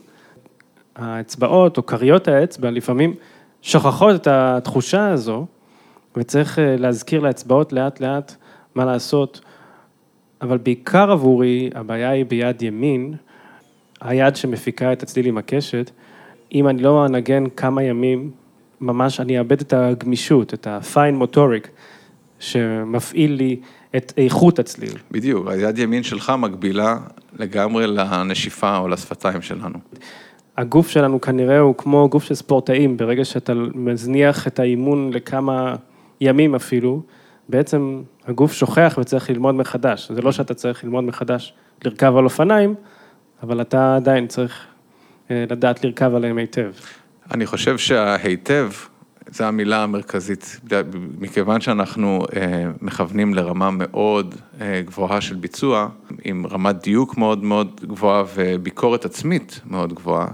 האצבעות 0.95 1.77
או 1.77 1.85
כריות 1.85 2.27
האצבע 2.27 2.71
לפעמים 2.71 3.13
שוכחות 3.61 4.15
את 4.15 4.27
התחושה 4.27 5.09
הזו, 5.09 5.45
וצריך 6.17 6.59
אה, 6.59 6.75
להזכיר 6.77 7.21
לאצבעות 7.21 7.73
לאט 7.73 7.99
לאט 7.99 8.35
מה 8.75 8.85
לעשות, 8.85 9.41
אבל 10.41 10.57
בעיקר 10.57 11.11
עבורי 11.11 11.69
הבעיה 11.75 12.09
היא 12.09 12.25
ביד 12.25 12.61
ימין, 12.61 13.13
היד 14.01 14.35
שמפיקה 14.35 14.93
את 14.93 15.03
הצליל 15.03 15.25
עם 15.25 15.37
הקשת, 15.37 15.91
אם 16.53 16.67
אני 16.67 16.81
לא 16.81 17.05
אנגן 17.05 17.43
כמה 17.49 17.83
ימים, 17.83 18.31
ממש 18.81 19.19
אני 19.19 19.39
אאבד 19.39 19.61
את 19.61 19.73
הגמישות, 19.73 20.53
את 20.53 20.67
ה-fine 20.67 21.23
motoric, 21.23 21.67
שמפעיל 22.39 23.33
לי 23.33 23.59
את 23.95 24.13
איכות 24.17 24.59
הצליל. 24.59 24.97
בדיוק, 25.11 25.47
היד 25.47 25.77
ימין 25.77 26.03
שלך 26.03 26.33
מקבילה 26.37 26.97
לגמרי 27.39 27.87
לנשיפה 27.87 28.77
או 28.77 28.87
לשפתיים 28.87 29.41
שלנו. 29.41 29.79
הגוף 30.59 30.89
שלנו 30.89 31.21
כנראה 31.21 31.59
הוא 31.59 31.75
כמו 31.77 32.09
גוף 32.09 32.23
של 32.23 32.35
ספורטאים, 32.35 32.97
ברגע 32.97 33.25
שאתה 33.25 33.53
מזניח 33.75 34.47
את 34.47 34.59
האימון 34.59 35.13
לכמה 35.13 35.75
ימים 36.21 36.55
אפילו, 36.55 37.01
בעצם 37.49 38.01
הגוף 38.27 38.53
שוכח 38.53 38.97
וצריך 39.01 39.29
ללמוד 39.29 39.55
מחדש. 39.55 40.11
זה 40.11 40.21
לא 40.21 40.31
שאתה 40.31 40.53
צריך 40.53 40.83
ללמוד 40.83 41.03
מחדש 41.03 41.53
לרכב 41.85 42.17
על 42.17 42.23
אופניים, 42.23 42.75
אבל 43.43 43.61
אתה 43.61 43.95
עדיין 43.95 44.27
צריך 44.27 44.65
אה, 45.31 45.45
לדעת 45.49 45.83
לרכב 45.83 46.15
עליהם 46.15 46.37
היטב. 46.37 46.71
אני 47.31 47.45
חושב 47.45 47.77
שההיטב, 47.77 48.71
זו 49.31 49.43
המילה 49.43 49.83
המרכזית, 49.83 50.59
מכיוון 51.19 51.61
שאנחנו 51.61 52.25
אה, 52.35 52.65
מכוונים 52.81 53.33
לרמה 53.33 53.69
מאוד 53.71 54.35
אה, 54.61 54.81
גבוהה 54.85 55.21
של 55.21 55.35
ביצוע, 55.35 55.87
עם 56.23 56.47
רמת 56.47 56.75
דיוק 56.83 57.17
מאוד 57.17 57.43
מאוד 57.43 57.81
גבוהה 57.87 58.23
וביקורת 58.35 59.05
עצמית 59.05 59.61
מאוד 59.65 59.93
גבוהה, 59.93 60.27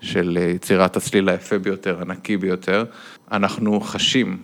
של 0.00 0.38
יצירת 0.54 0.96
הצליל 0.96 1.28
היפה 1.28 1.58
ביותר, 1.58 2.00
הנקי 2.00 2.36
ביותר, 2.36 2.84
אנחנו 3.32 3.80
חשים 3.80 4.38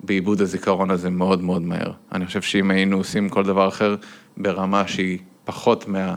בעיבוד 0.00 0.40
הזיכרון 0.40 0.90
הזה 0.90 1.10
מאוד 1.10 1.42
מאוד 1.42 1.62
מהר. 1.62 1.92
אני 2.12 2.26
חושב 2.26 2.42
שאם 2.42 2.70
היינו 2.70 2.96
עושים 2.96 3.28
כל 3.28 3.44
דבר 3.44 3.68
אחר 3.68 3.96
ברמה 4.36 4.88
שהיא 4.88 5.18
פחות 5.44 5.88
מה, 5.88 6.14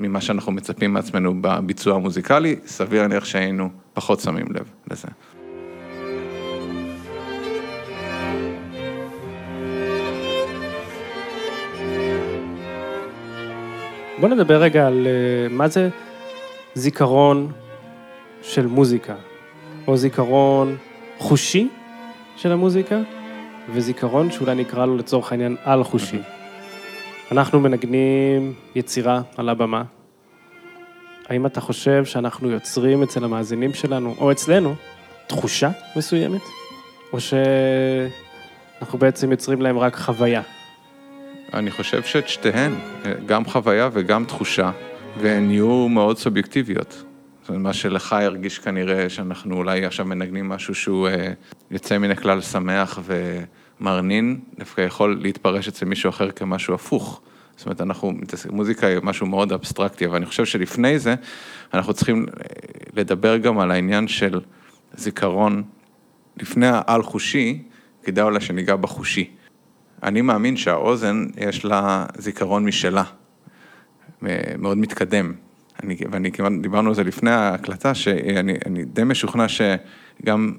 ממה 0.00 0.20
שאנחנו 0.20 0.52
מצפים 0.52 0.92
מעצמנו 0.92 1.34
בביצוע 1.40 1.94
המוזיקלי, 1.94 2.56
סביר 2.66 3.02
להניח 3.02 3.24
שהיינו 3.24 3.70
פחות 3.94 4.20
שמים 4.20 4.46
לב 4.50 4.70
לזה. 4.90 5.08
בוא 14.20 14.28
נדבר 14.28 14.62
רגע 14.62 14.86
על 14.86 15.06
אה, 15.06 15.48
מה 15.56 15.68
זה 15.68 15.88
זיכרון 16.74 17.52
של 18.48 18.66
מוזיקה, 18.66 19.14
או 19.86 19.96
זיכרון 19.96 20.76
חושי 21.18 21.68
של 22.36 22.52
המוזיקה, 22.52 22.98
וזיכרון 23.72 24.30
שאולי 24.30 24.54
נקרא 24.54 24.86
לו 24.86 24.96
לצורך 24.96 25.32
העניין 25.32 25.56
על-חושי. 25.64 26.18
אנחנו 27.32 27.60
מנגנים 27.60 28.54
יצירה 28.74 29.20
על 29.36 29.48
הבמה. 29.48 29.82
האם 31.28 31.46
אתה 31.46 31.60
חושב 31.60 32.04
שאנחנו 32.04 32.50
יוצרים 32.50 33.02
אצל 33.02 33.24
המאזינים 33.24 33.74
שלנו, 33.74 34.14
או 34.18 34.32
אצלנו, 34.32 34.74
תחושה 35.26 35.70
מסוימת? 35.96 36.42
או 37.12 37.18
שאנחנו 37.20 38.98
בעצם 38.98 39.30
יוצרים 39.30 39.62
להם 39.62 39.78
רק 39.78 39.96
חוויה? 39.96 40.42
אני 41.54 41.70
חושב 41.70 42.02
שאת 42.02 42.28
שתיהן, 42.28 42.74
גם 43.26 43.44
חוויה 43.44 43.88
וגם 43.92 44.24
תחושה, 44.24 44.70
והן 45.20 45.50
יהיו 45.50 45.88
מאוד 45.88 46.18
סובייקטיביות. 46.18 47.05
זאת 47.46 47.50
אומרת, 47.50 47.62
מה 47.62 47.72
שלך 47.72 48.12
הרגיש 48.12 48.58
כנראה 48.58 49.08
שאנחנו 49.08 49.56
אולי 49.56 49.84
עכשיו 49.84 50.06
מנגנים 50.06 50.48
משהו 50.48 50.74
שהוא 50.74 51.08
אה, 51.08 51.32
יוצא 51.70 51.98
מן 51.98 52.10
הכלל 52.10 52.40
שמח 52.40 52.98
ומרנין, 53.04 54.40
דווקא 54.58 54.80
יכול 54.80 55.18
להתפרש 55.22 55.68
אצל 55.68 55.86
מישהו 55.86 56.10
אחר 56.10 56.30
כמשהו 56.30 56.74
הפוך. 56.74 57.20
זאת 57.56 57.66
אומרת, 57.66 57.80
אנחנו, 57.80 58.12
מוזיקה 58.50 58.86
היא 58.86 58.98
משהו 59.02 59.26
מאוד 59.26 59.52
אבסטרקטי, 59.52 60.06
אבל 60.06 60.16
אני 60.16 60.26
חושב 60.26 60.44
שלפני 60.44 60.98
זה, 60.98 61.14
אנחנו 61.74 61.94
צריכים 61.94 62.26
אה, 62.28 62.44
לדבר 62.94 63.36
גם 63.36 63.58
על 63.58 63.70
העניין 63.70 64.08
של 64.08 64.40
זיכרון, 64.94 65.62
לפני 66.36 66.66
העל-חושי, 66.66 67.62
כדאי 68.02 68.24
אולי 68.24 68.40
שניגע 68.40 68.76
בחושי. 68.76 69.30
אני 70.02 70.22
מאמין 70.22 70.56
שהאוזן, 70.56 71.26
יש 71.36 71.64
לה 71.64 72.06
זיכרון 72.18 72.64
משלה, 72.64 73.04
מאוד 74.58 74.78
מתקדם. 74.78 75.45
אני, 75.82 75.96
ואני 76.10 76.32
כמעט, 76.32 76.52
דיברנו 76.60 76.88
על 76.88 76.94
זה 76.94 77.04
לפני 77.04 77.30
ההקלטה, 77.30 77.94
שאני 77.94 78.84
די 78.84 79.04
משוכנע 79.04 79.46
שגם 79.48 80.52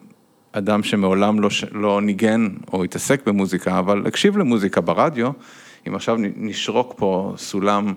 אדם 0.52 0.84
שמעולם 0.84 1.40
לא, 1.40 1.50
לא 1.72 2.02
ניגן 2.02 2.48
או 2.74 2.84
התעסק 2.84 3.28
במוזיקה, 3.28 3.80
אבל 3.80 4.08
הקשיב 4.08 4.38
למוזיקה 4.38 4.82
ברדיו, 4.82 5.32
אם 5.88 5.96
עכשיו 5.96 6.16
נשרוק 6.20 6.94
פה 6.98 7.34
סולם 7.38 7.94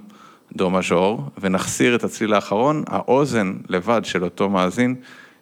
דו 0.56 0.70
מז'ור 0.70 1.30
ונחסיר 1.40 1.94
את 1.94 2.04
הצליל 2.04 2.34
האחרון, 2.34 2.84
האוזן 2.86 3.52
לבד 3.68 4.00
של 4.04 4.24
אותו 4.24 4.50
מאזין 4.50 4.94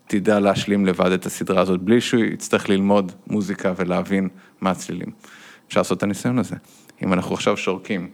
תדע 0.07 0.41
להשלים 0.41 0.87
לבד 0.87 1.13
את 1.13 1.27
הסדרה 1.27 1.61
הזאת, 1.61 1.81
בלי 1.81 2.01
שהוא 2.01 2.25
יצטרך 2.25 2.69
ללמוד 2.69 3.13
מוזיקה 3.27 3.73
ולהבין 3.77 4.29
מה 4.61 4.71
הצלילים. 4.71 5.09
אפשר 5.69 5.81
לעשות 5.81 5.99
את 5.99 6.03
הניסיון 6.03 6.39
הזה. 6.39 6.57
אם 7.03 7.13
אנחנו 7.13 7.35
עכשיו 7.35 7.57
שורקים. 7.57 8.09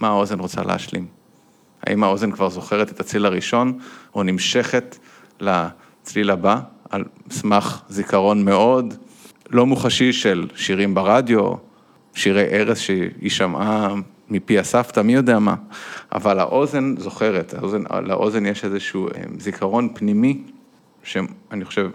מה 0.00 0.08
האוזן 0.08 0.40
רוצה 0.40 0.62
להשלים? 0.62 1.06
האם 1.86 2.04
האוזן 2.04 2.30
כבר 2.30 2.48
זוכרת 2.48 2.90
את 2.90 3.00
הצליל 3.00 3.26
הראשון, 3.26 3.78
או 4.14 4.22
נמשכת 4.22 4.98
לצליל 5.40 6.30
הבא, 6.30 6.60
על 6.90 7.04
סמך 7.30 7.82
זיכרון 7.88 8.44
מאוד 8.44 8.94
לא 9.50 9.66
מוחשי 9.66 10.12
של 10.12 10.46
שירים 10.54 10.94
ברדיו, 10.94 11.52
שירי 12.14 12.44
ארז 12.44 12.78
שהיא 12.78 13.30
שמעה 13.30 13.94
מפי 14.30 14.58
הסבתא, 14.58 15.00
מי 15.00 15.14
יודע 15.14 15.38
מה, 15.38 15.54
אבל 16.12 16.38
האוזן 16.38 16.94
זוכרת, 16.98 17.54
האוזן, 17.54 17.82
לאוזן 18.02 18.46
יש 18.46 18.64
איזשהו 18.64 19.08
אה, 19.08 19.22
זיכרון 19.38 19.88
פנימי, 19.94 20.42
שאני 21.02 21.64
חושב 21.64 21.90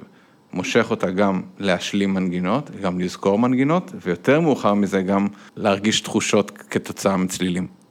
מושך 0.53 0.87
אותה 0.91 1.11
גם 1.11 1.41
להשלים 1.59 2.13
מנגינות, 2.13 2.71
גם 2.81 2.99
לזכור 2.99 3.39
מנגינות, 3.39 3.91
ויותר 4.01 4.39
מאוחר 4.39 4.73
מזה 4.73 5.01
גם 5.01 5.27
להרגיש 5.55 6.01
תחושות 6.01 6.51
כתוצאה 6.69 7.17
מצלילים. 7.17 7.82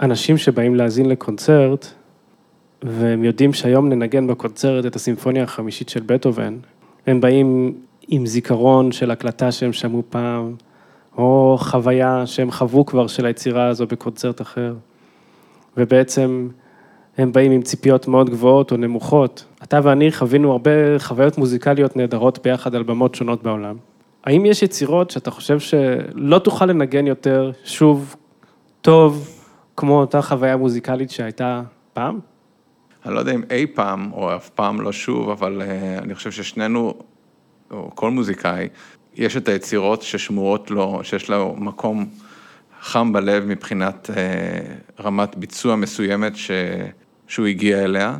אנשים 0.00 0.38
שבאים 0.38 0.74
להאזין 0.74 1.08
לקונצרט, 1.08 1.86
והם 2.82 3.24
יודעים 3.24 3.52
שהיום 3.52 3.88
ננגן 3.88 4.26
בקונצרט 4.26 4.86
את 4.86 4.96
הסימפוניה 4.96 5.42
החמישית 5.42 5.88
של 5.88 6.00
בטהובן, 6.06 6.56
הם 7.06 7.20
באים 7.20 7.74
עם 8.08 8.26
זיכרון 8.26 8.92
של 8.92 9.10
הקלטה 9.10 9.52
שהם 9.52 9.72
שמעו 9.72 10.02
פעם, 10.10 10.54
או 11.18 11.56
חוויה 11.60 12.26
שהם 12.26 12.50
חוו 12.50 12.86
כבר 12.86 13.06
של 13.06 13.26
היצירה 13.26 13.68
הזו 13.68 13.86
בקונצרט 13.86 14.40
אחר, 14.40 14.74
ובעצם 15.76 16.48
הם 17.18 17.32
באים 17.32 17.52
עם 17.52 17.62
ציפיות 17.62 18.08
מאוד 18.08 18.30
גבוהות 18.30 18.72
או 18.72 18.76
נמוכות. 18.76 19.44
אתה 19.62 19.80
ואני 19.82 20.12
חווינו 20.12 20.52
הרבה 20.52 20.98
חוויות 20.98 21.38
מוזיקליות 21.38 21.96
נהדרות 21.96 22.38
ביחד 22.44 22.74
על 22.74 22.82
במות 22.82 23.14
שונות 23.14 23.42
בעולם. 23.42 23.76
האם 24.24 24.46
יש 24.46 24.62
יצירות 24.62 25.10
שאתה 25.10 25.30
חושב 25.30 25.60
שלא 25.60 26.38
תוכל 26.38 26.66
לנגן 26.66 27.06
יותר 27.06 27.50
שוב 27.64 28.16
טוב 28.82 29.33
כמו 29.76 30.00
אותה 30.00 30.22
חוויה 30.22 30.56
מוזיקלית 30.56 31.10
שהייתה 31.10 31.62
פעם? 31.92 32.20
אני 33.06 33.14
לא 33.14 33.18
יודע 33.18 33.32
אם 33.32 33.42
אי 33.50 33.66
פעם, 33.66 34.12
או 34.12 34.36
אף 34.36 34.48
פעם 34.48 34.80
לא 34.80 34.92
שוב, 34.92 35.30
אבל 35.30 35.62
uh, 35.62 36.02
אני 36.02 36.14
חושב 36.14 36.30
ששנינו, 36.30 36.94
או 37.70 37.90
כל 37.94 38.10
מוזיקאי, 38.10 38.68
יש 39.14 39.36
את 39.36 39.48
היצירות 39.48 40.02
ששמורות 40.02 40.70
לו, 40.70 41.00
שיש 41.02 41.30
לו 41.30 41.54
מקום 41.58 42.06
חם 42.80 43.12
בלב 43.12 43.44
מבחינת 43.44 44.10
uh, 44.10 45.02
רמת 45.02 45.36
ביצוע 45.36 45.76
מסוימת 45.76 46.36
ש, 46.36 46.50
שהוא 47.26 47.46
הגיע 47.46 47.84
אליה, 47.84 48.18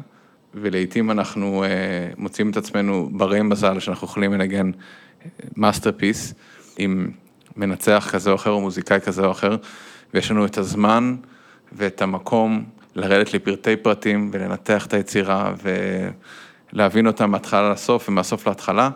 ולעיתים 0.55 1.11
אנחנו 1.11 1.65
uh, 1.65 2.21
מוצאים 2.21 2.51
את 2.51 2.57
עצמנו 2.57 3.09
ברי 3.13 3.43
מזל 3.43 3.81
שאנחנו 3.81 4.07
יכולים 4.07 4.33
לנגן 4.33 4.71
masterpiece 5.57 6.35
עם 6.79 7.11
מנצח 7.57 8.09
כזה 8.13 8.31
או 8.31 8.35
אחר 8.35 8.51
או 8.51 8.61
מוזיקאי 8.61 9.01
כזה 9.01 9.27
או 9.27 9.31
אחר, 9.31 9.57
ויש 10.15 10.31
לנו 10.31 10.47
את 10.47 10.59
הזמן 10.59 11.17
ואת 11.77 12.03
המקום 12.03 12.65
לרדת 12.95 13.35
לפרטי 13.35 13.77
פרטים 13.77 14.31
ולנתח 14.33 14.87
את 14.87 14.95
היצירה 14.95 15.53
ולהבין 16.73 17.07
אותה 17.07 17.27
מההתחלה 17.27 17.71
לסוף 17.71 18.09
ומהסוף 18.09 18.49
להתחלה, 18.49 18.91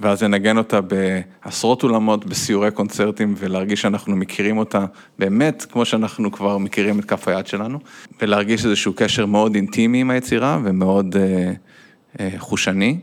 ואז 0.00 0.22
לנגן 0.22 0.58
אותה 0.58 0.80
בעשרות 0.80 1.82
אולמות, 1.82 2.26
בסיורי 2.26 2.70
קונצרטים 2.70 3.34
ולהרגיש 3.38 3.82
שאנחנו 3.82 4.16
מכירים 4.16 4.58
אותה 4.58 4.84
באמת 5.18 5.66
כמו 5.72 5.84
שאנחנו 5.84 6.32
כבר 6.32 6.58
מכירים 6.58 6.98
את 6.98 7.04
כף 7.04 7.28
היד 7.28 7.46
שלנו, 7.46 7.78
ולהרגיש 8.20 8.64
איזשהו 8.64 8.92
קשר 8.96 9.26
מאוד 9.26 9.54
אינטימי 9.54 10.00
עם 10.00 10.10
היצירה 10.10 10.58
ומאוד 10.64 11.16
אה, 11.16 11.52
אה, 12.20 12.30
חושני. 12.38 12.98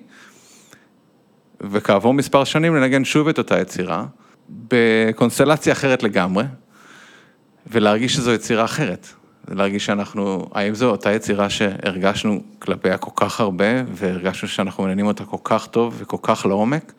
וכעבור 1.62 2.14
מספר 2.14 2.44
שנים 2.44 2.76
לנגן 2.76 3.06
שוב 3.06 3.28
את 3.28 3.38
אותה 3.38 3.62
יצירה, 3.62 4.06
בקונסטלציה 4.50 5.74
אחרת 5.74 6.04
לגמרי, 6.04 6.44
ולהרגיש 7.68 8.14
שזו 8.14 8.32
יצירה 8.32 8.66
אחרת. 8.66 9.08
להרגיש 9.48 9.86
שאנחנו, 9.86 10.50
האם 10.54 10.76
זו 10.76 10.90
אותה 10.90 11.12
יצירה 11.12 11.50
שהרגשנו 11.50 12.44
כלפיה 12.60 12.98
כל 12.98 13.12
כך 13.16 13.40
הרבה, 13.40 13.66
והרגשנו 13.94 14.48
שאנחנו 14.48 14.84
מנהנים 14.84 15.08
אותה 15.08 15.26
כל 15.26 15.38
כך 15.44 15.68
טוב 15.68 15.96
וכל 15.98 16.18
כך 16.22 16.46
לעומק, 16.46 16.94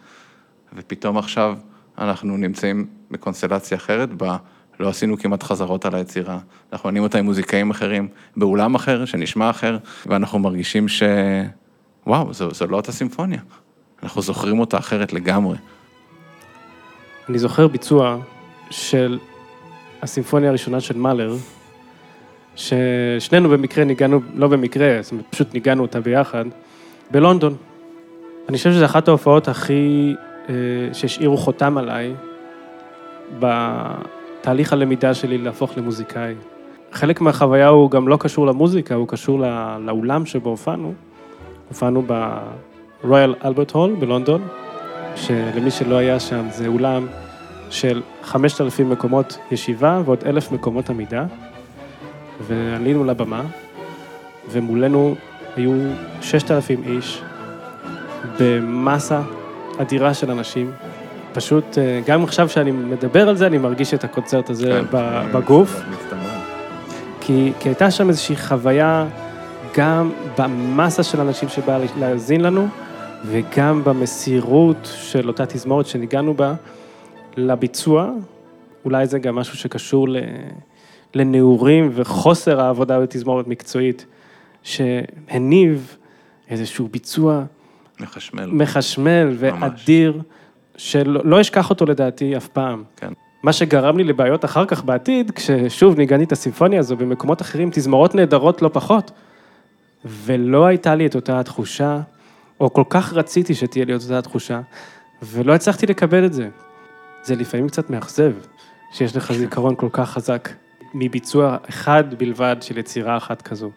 ופתאום 0.76 1.18
עכשיו 1.18 1.56
אנחנו 1.98 2.36
נמצאים 2.36 2.86
בקונסטלציה 3.10 3.76
אחרת, 3.76 4.14
בה 4.14 4.36
לא 4.80 4.88
עשינו 4.88 5.18
כמעט 5.18 5.42
חזרות 5.42 5.84
על 5.84 5.94
היצירה, 5.94 6.38
אנחנו 6.72 6.88
מנהנים 6.88 7.02
אותה 7.02 7.18
עם 7.18 7.24
מוזיקאים 7.24 7.70
אחרים, 7.70 8.08
באולם 8.36 8.74
אחר, 8.74 9.04
שנשמע 9.04 9.50
אחר, 9.50 9.78
ואנחנו 10.06 10.38
מרגישים 10.38 10.88
ש... 10.88 11.02
וואו, 12.06 12.32
זו, 12.32 12.54
זו 12.54 12.66
לא 12.66 12.76
אותה 12.76 12.92
סימפוניה, 12.92 13.40
אנחנו 14.02 14.22
זוכרים 14.22 14.60
אותה 14.60 14.78
אחרת 14.78 15.12
לגמרי. 15.12 15.56
אני 17.28 17.38
זוכר 17.38 17.68
ביצוע 17.68 18.18
של 18.70 19.18
הסימפוניה 20.04 20.48
הראשונה 20.48 20.80
של 20.80 20.96
מאלר, 20.96 21.34
ששנינו 22.56 23.48
במקרה 23.48 23.84
ניגענו, 23.84 24.20
לא 24.34 24.48
במקרה, 24.48 24.98
זאת 25.02 25.12
אומרת, 25.12 25.26
פשוט 25.30 25.54
ניגענו 25.54 25.82
אותה 25.82 26.00
ביחד, 26.00 26.44
בלונדון. 27.10 27.56
אני 28.48 28.56
חושב 28.56 28.72
שזו 28.72 28.84
אחת 28.84 29.08
ההופעות 29.08 29.48
הכי, 29.48 30.14
אה, 30.48 30.54
שהשאירו 30.92 31.36
חותם 31.36 31.78
עליי 31.78 32.14
בתהליך 33.38 34.72
הלמידה 34.72 35.14
שלי 35.14 35.38
להפוך 35.38 35.78
למוזיקאי. 35.78 36.34
חלק 36.92 37.20
מהחוויה 37.20 37.68
הוא 37.68 37.90
גם 37.90 38.08
לא 38.08 38.16
קשור 38.16 38.46
למוזיקה, 38.46 38.94
הוא 38.94 39.08
קשור 39.08 39.38
לא, 39.40 39.78
לאולם 39.86 40.26
שבו 40.26 40.50
הופענו. 40.50 40.94
הופענו 41.68 42.02
ברויאל 43.02 43.34
אלברט 43.44 43.70
הול 43.70 43.96
בלונדון, 43.98 44.48
שלמי 45.16 45.70
שלא 45.70 45.96
היה 45.96 46.20
שם 46.20 46.46
זה 46.50 46.66
אולם 46.66 47.06
של 47.74 48.02
5,000 48.22 48.90
מקומות 48.90 49.38
ישיבה 49.50 50.00
ועוד 50.04 50.18
1,000 50.26 50.52
מקומות 50.52 50.90
עמידה. 50.90 51.24
ועלינו 52.40 53.04
לבמה, 53.04 53.42
ומולנו 54.50 55.14
היו 55.56 55.72
6,000 56.20 56.82
איש, 56.86 57.22
במסה 58.40 59.20
אדירה 59.78 60.14
של 60.14 60.30
אנשים. 60.30 60.70
פשוט, 61.32 61.78
אה, 61.78 62.00
גם 62.06 62.24
עכשיו 62.24 62.48
שאני 62.48 62.70
מדבר 62.70 63.28
על 63.28 63.36
זה, 63.36 63.46
אני 63.46 63.58
מרגיש 63.58 63.94
את 63.94 64.04
הקונצרט 64.04 64.50
הזה 64.50 64.82
כן, 64.90 64.98
בגוף. 65.32 65.80
כי, 67.20 67.52
כי 67.60 67.68
הייתה 67.68 67.90
שם 67.90 68.08
איזושהי 68.08 68.36
חוויה, 68.36 69.06
גם 69.76 70.10
במסה 70.38 71.02
של 71.02 71.20
אנשים 71.20 71.48
שבאה 71.48 71.78
להאזין 71.98 72.40
לנו, 72.40 72.68
וגם 73.26 73.84
במסירות 73.84 74.90
של 74.94 75.28
אותה 75.28 75.46
תזמורת 75.46 75.86
שניגענו 75.86 76.34
בה, 76.34 76.54
לביצוע. 77.36 78.10
אולי 78.84 79.06
זה 79.06 79.18
גם 79.18 79.34
משהו 79.34 79.56
שקשור. 79.56 80.08
לנעורים 81.14 81.90
וחוסר 81.94 82.60
העבודה 82.60 83.00
בתזמורת 83.00 83.46
מקצועית, 83.46 84.06
שהניב 84.62 85.96
איזשהו 86.50 86.88
ביצוע 86.88 87.44
מחשמל, 88.00 88.46
מחשמל 88.46 89.36
ואדיר, 89.38 90.20
שלא 90.76 91.20
לא 91.24 91.40
אשכח 91.40 91.70
אותו 91.70 91.86
לדעתי 91.86 92.36
אף 92.36 92.48
פעם. 92.48 92.82
כן. 92.96 93.12
מה 93.42 93.52
שגרם 93.52 93.96
לי 93.96 94.04
לבעיות 94.04 94.44
אחר 94.44 94.66
כך 94.66 94.84
בעתיד, 94.84 95.30
כששוב 95.30 95.98
ניגנתי 95.98 96.24
את 96.24 96.32
הסימפוניה 96.32 96.80
הזו 96.80 96.96
במקומות 96.96 97.42
אחרים, 97.42 97.70
תזמורות 97.72 98.14
נהדרות 98.14 98.62
לא 98.62 98.70
פחות, 98.72 99.10
ולא 100.04 100.66
הייתה 100.66 100.94
לי 100.94 101.06
את 101.06 101.14
אותה 101.14 101.40
התחושה, 101.40 102.00
או 102.60 102.72
כל 102.72 102.84
כך 102.90 103.12
רציתי 103.12 103.54
שתהיה 103.54 103.84
לי 103.84 103.96
את 103.96 104.02
אותה 104.02 104.18
התחושה, 104.18 104.60
ולא 105.22 105.54
הצלחתי 105.54 105.86
לקבל 105.86 106.24
את 106.26 106.32
זה. 106.32 106.48
זה 107.24 107.34
לפעמים 107.36 107.68
קצת 107.68 107.90
מאכזב, 107.90 108.32
שיש 108.92 109.16
לך 109.16 109.32
זיכרון 109.32 109.74
כל 109.76 109.88
כך 109.92 110.10
חזק. 110.10 110.48
מביצוע 110.94 111.56
אחד 111.68 112.04
בלבד 112.18 112.56
של 112.60 112.78
יצירה 112.78 113.16
אחת 113.16 113.42
כזו. 113.42 113.70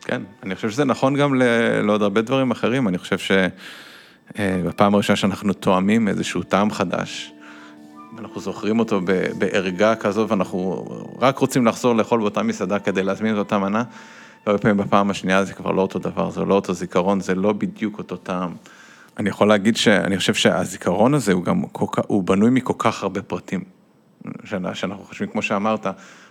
כן, 0.00 0.22
אני 0.42 0.54
חושב 0.54 0.70
שזה 0.70 0.84
נכון 0.84 1.16
גם 1.16 1.34
לעוד 1.82 2.02
הרבה 2.02 2.22
דברים 2.22 2.50
אחרים, 2.50 2.88
אני 2.88 2.98
חושב 2.98 3.16
שבפעם 3.18 4.94
הראשונה 4.94 5.16
שאנחנו 5.16 5.52
תואמים 5.52 6.08
איזשהו 6.08 6.42
טעם 6.42 6.70
חדש, 6.70 7.32
אנחנו 8.18 8.40
זוכרים 8.40 8.78
אותו 8.78 9.00
בערגה 9.38 9.94
כזו, 9.94 10.28
ואנחנו 10.28 10.84
רק 11.20 11.38
רוצים 11.38 11.66
לחזור 11.66 11.96
לאכול 11.96 12.20
באותה 12.20 12.42
מסעדה 12.42 12.78
כדי 12.78 13.02
להזמין 13.02 13.34
את 13.34 13.38
אותה 13.38 13.58
מנה, 13.58 13.82
והרבה 14.46 14.62
פעמים 14.62 14.76
בפעם 14.76 15.10
השנייה 15.10 15.44
זה 15.44 15.52
כבר 15.52 15.70
לא 15.70 15.82
אותו 15.82 15.98
דבר, 15.98 16.30
זה 16.30 16.44
לא 16.44 16.54
אותו 16.54 16.72
זיכרון, 16.72 17.20
זה 17.20 17.34
לא 17.34 17.52
בדיוק 17.52 17.98
אותו 17.98 18.16
טעם. 18.16 18.54
אני 19.18 19.28
יכול 19.28 19.48
להגיד 19.48 19.76
שאני 19.76 20.18
חושב 20.18 20.34
שהזיכרון 20.34 21.14
הזה 21.14 21.32
הוא 21.32 21.44
גם, 21.44 21.62
הוא 22.06 22.22
בנוי 22.22 22.50
מכל 22.50 22.72
כך 22.78 23.02
הרבה 23.02 23.22
פרטים. 23.22 23.64
שאנחנו 24.44 25.04
חושבים, 25.04 25.28
כמו 25.28 25.42
שאמרת, 25.42 25.86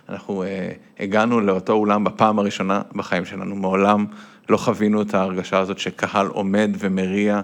אנחנו 0.08 0.42
אה, 0.42 0.72
הגענו 1.00 1.40
לאותו 1.40 1.72
אולם 1.72 2.04
בפעם 2.04 2.38
הראשונה 2.38 2.82
בחיים 2.94 3.24
שלנו, 3.24 3.56
מעולם 3.56 4.06
לא 4.48 4.56
חווינו 4.56 5.02
את 5.02 5.14
ההרגשה 5.14 5.58
הזאת 5.58 5.78
שקהל 5.78 6.26
עומד 6.26 6.70
ומריע 6.78 7.40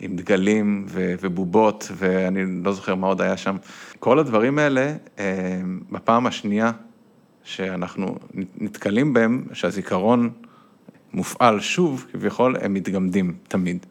עם 0.00 0.16
דגלים 0.16 0.86
ו- 0.88 1.14
ובובות, 1.20 1.92
ואני 1.96 2.62
לא 2.64 2.72
זוכר 2.72 2.94
מה 2.94 3.06
עוד 3.06 3.20
היה 3.20 3.36
שם. 3.36 3.56
כל 3.98 4.18
הדברים 4.18 4.58
האלה, 4.58 4.94
אה, 5.18 5.60
בפעם 5.92 6.26
השנייה 6.26 6.72
שאנחנו 7.44 8.18
נתקלים 8.58 9.12
בהם, 9.12 9.44
שהזיכרון 9.52 10.30
מופעל 11.12 11.60
שוב, 11.60 12.06
כביכול, 12.12 12.56
הם 12.60 12.74
מתגמדים 12.74 13.34
תמיד. 13.48 13.86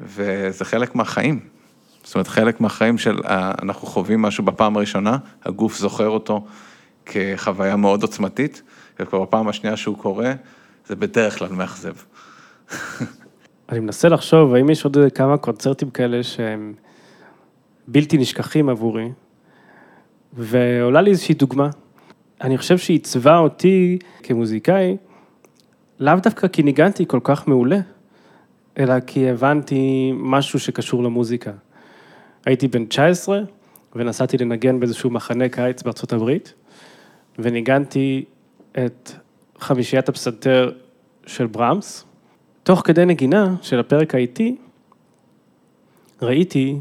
וזה 0.00 0.64
חלק 0.64 0.94
מהחיים. 0.94 1.40
זאת 2.04 2.14
אומרת, 2.14 2.28
חלק 2.28 2.60
מהחיים 2.60 2.98
של, 2.98 3.20
אה, 3.24 3.52
אנחנו 3.62 3.86
חווים 3.86 4.22
משהו 4.22 4.44
בפעם 4.44 4.76
הראשונה, 4.76 5.18
הגוף 5.44 5.78
זוכר 5.78 6.08
אותו 6.08 6.46
כחוויה 7.06 7.76
מאוד 7.76 8.02
עוצמתית, 8.02 8.62
וכבר 9.00 9.22
בפעם 9.22 9.48
השנייה 9.48 9.76
שהוא 9.76 9.98
קורה, 9.98 10.32
זה 10.86 10.96
בדרך 10.96 11.38
כלל 11.38 11.48
מאכזב. 11.48 11.94
אני 13.68 13.80
מנסה 13.80 14.08
לחשוב, 14.08 14.54
האם 14.54 14.70
יש 14.70 14.84
עוד 14.84 14.96
כמה 15.14 15.36
קונצרטים 15.36 15.90
כאלה 15.90 16.22
שהם 16.22 16.74
בלתי 17.88 18.18
נשכחים 18.18 18.68
עבורי, 18.68 19.08
ועולה 20.32 21.00
לי 21.00 21.10
איזושהי 21.10 21.34
דוגמה. 21.34 21.70
אני 22.40 22.58
חושב 22.58 22.78
שהיא 22.78 22.94
עיצבה 22.94 23.38
אותי 23.38 23.98
כמוזיקאי, 24.22 24.96
לאו 25.98 26.14
דווקא 26.22 26.48
כי 26.48 26.62
ניגנתי 26.62 27.04
כל 27.06 27.20
כך 27.24 27.48
מעולה, 27.48 27.78
אלא 28.78 29.00
כי 29.00 29.30
הבנתי 29.30 30.12
משהו 30.14 30.60
שקשור 30.60 31.02
למוזיקה. 31.02 31.52
הייתי 32.46 32.68
בן 32.68 32.84
19 32.84 33.40
ונסעתי 33.94 34.38
לנגן 34.38 34.80
באיזשהו 34.80 35.10
מחנה 35.10 35.48
קיץ 35.48 35.82
בארצות 35.82 36.12
הברית, 36.12 36.54
וניגנתי 37.38 38.24
את 38.72 39.10
חמישיית 39.58 40.08
הפסנתר 40.08 40.72
של 41.26 41.46
ברמס. 41.46 42.04
תוך 42.62 42.82
כדי 42.84 43.04
נגינה 43.04 43.54
של 43.62 43.80
הפרק 43.80 44.14
האיטי, 44.14 44.56
ראיתי 46.22 46.80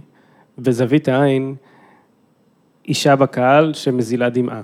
בזווית 0.57 1.07
העין 1.07 1.55
אישה 2.87 3.15
בקהל 3.15 3.73
שמזילה 3.73 4.29
דמעה. 4.29 4.61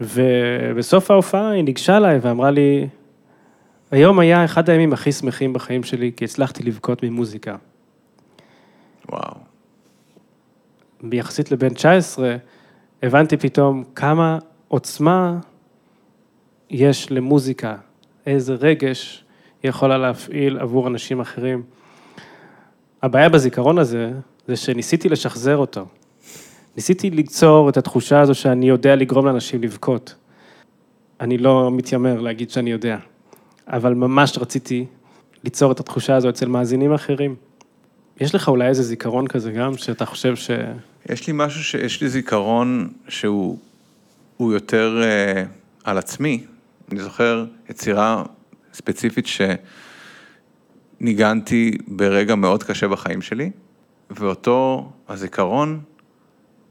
ובסוף 0.00 1.10
ההופעה 1.10 1.50
היא 1.50 1.64
ניגשה 1.64 1.96
אליי 1.96 2.18
ואמרה 2.22 2.50
לי, 2.50 2.88
היום 3.90 4.18
היה 4.18 4.44
אחד 4.44 4.70
הימים 4.70 4.92
הכי 4.92 5.12
שמחים 5.12 5.52
בחיים 5.52 5.82
שלי, 5.82 6.12
כי 6.16 6.24
הצלחתי 6.24 6.62
לבכות 6.62 7.02
ממוזיקה. 7.02 7.56
וואו. 9.08 9.34
ביחסית 11.02 11.50
לבן 11.50 11.74
19, 11.74 12.36
הבנתי 13.02 13.36
פתאום 13.36 13.84
כמה 13.94 14.38
עוצמה 14.68 15.38
יש 16.70 17.12
למוזיקה, 17.12 17.76
איזה 18.26 18.54
רגש 18.54 19.24
היא 19.62 19.68
יכולה 19.68 19.98
להפעיל 19.98 20.58
עבור 20.58 20.88
אנשים 20.88 21.20
אחרים. 21.20 21.62
הבעיה 23.02 23.28
בזיכרון 23.28 23.78
הזה, 23.78 24.12
זה 24.46 24.56
שניסיתי 24.56 25.08
לשחזר 25.08 25.56
אותו. 25.56 25.86
ניסיתי 26.76 27.10
ליצור 27.10 27.68
את 27.68 27.76
התחושה 27.76 28.20
הזו 28.20 28.34
שאני 28.34 28.68
יודע 28.68 28.96
לגרום 28.96 29.26
לאנשים 29.26 29.62
לבכות. 29.62 30.14
אני 31.20 31.38
לא 31.38 31.70
מתיימר 31.70 32.20
להגיד 32.20 32.50
שאני 32.50 32.70
יודע, 32.70 32.98
אבל 33.68 33.94
ממש 33.94 34.38
רציתי 34.38 34.86
ליצור 35.44 35.72
את 35.72 35.80
התחושה 35.80 36.16
הזו 36.16 36.28
אצל 36.28 36.48
מאזינים 36.48 36.92
אחרים. 36.92 37.36
יש 38.20 38.34
לך 38.34 38.48
אולי 38.48 38.68
איזה 38.68 38.82
זיכרון 38.82 39.26
כזה 39.26 39.52
גם, 39.52 39.76
שאתה 39.76 40.06
חושב 40.06 40.36
ש... 40.36 40.50
יש 41.08 41.26
לי 41.26 41.32
משהו, 41.36 41.64
ש... 41.64 41.74
יש 41.74 42.02
לי 42.02 42.08
זיכרון 42.08 42.92
שהוא 43.08 43.58
יותר 44.40 45.02
uh, 45.02 45.04
על 45.84 45.98
עצמי. 45.98 46.44
אני 46.92 47.00
זוכר 47.00 47.46
יצירה 47.70 48.22
ספציפית 48.72 49.26
שניגנתי 51.00 51.78
ברגע 51.86 52.34
מאוד 52.34 52.62
קשה 52.62 52.88
בחיים 52.88 53.22
שלי, 53.22 53.50
ואותו 54.10 54.90
הזיכרון 55.08 55.80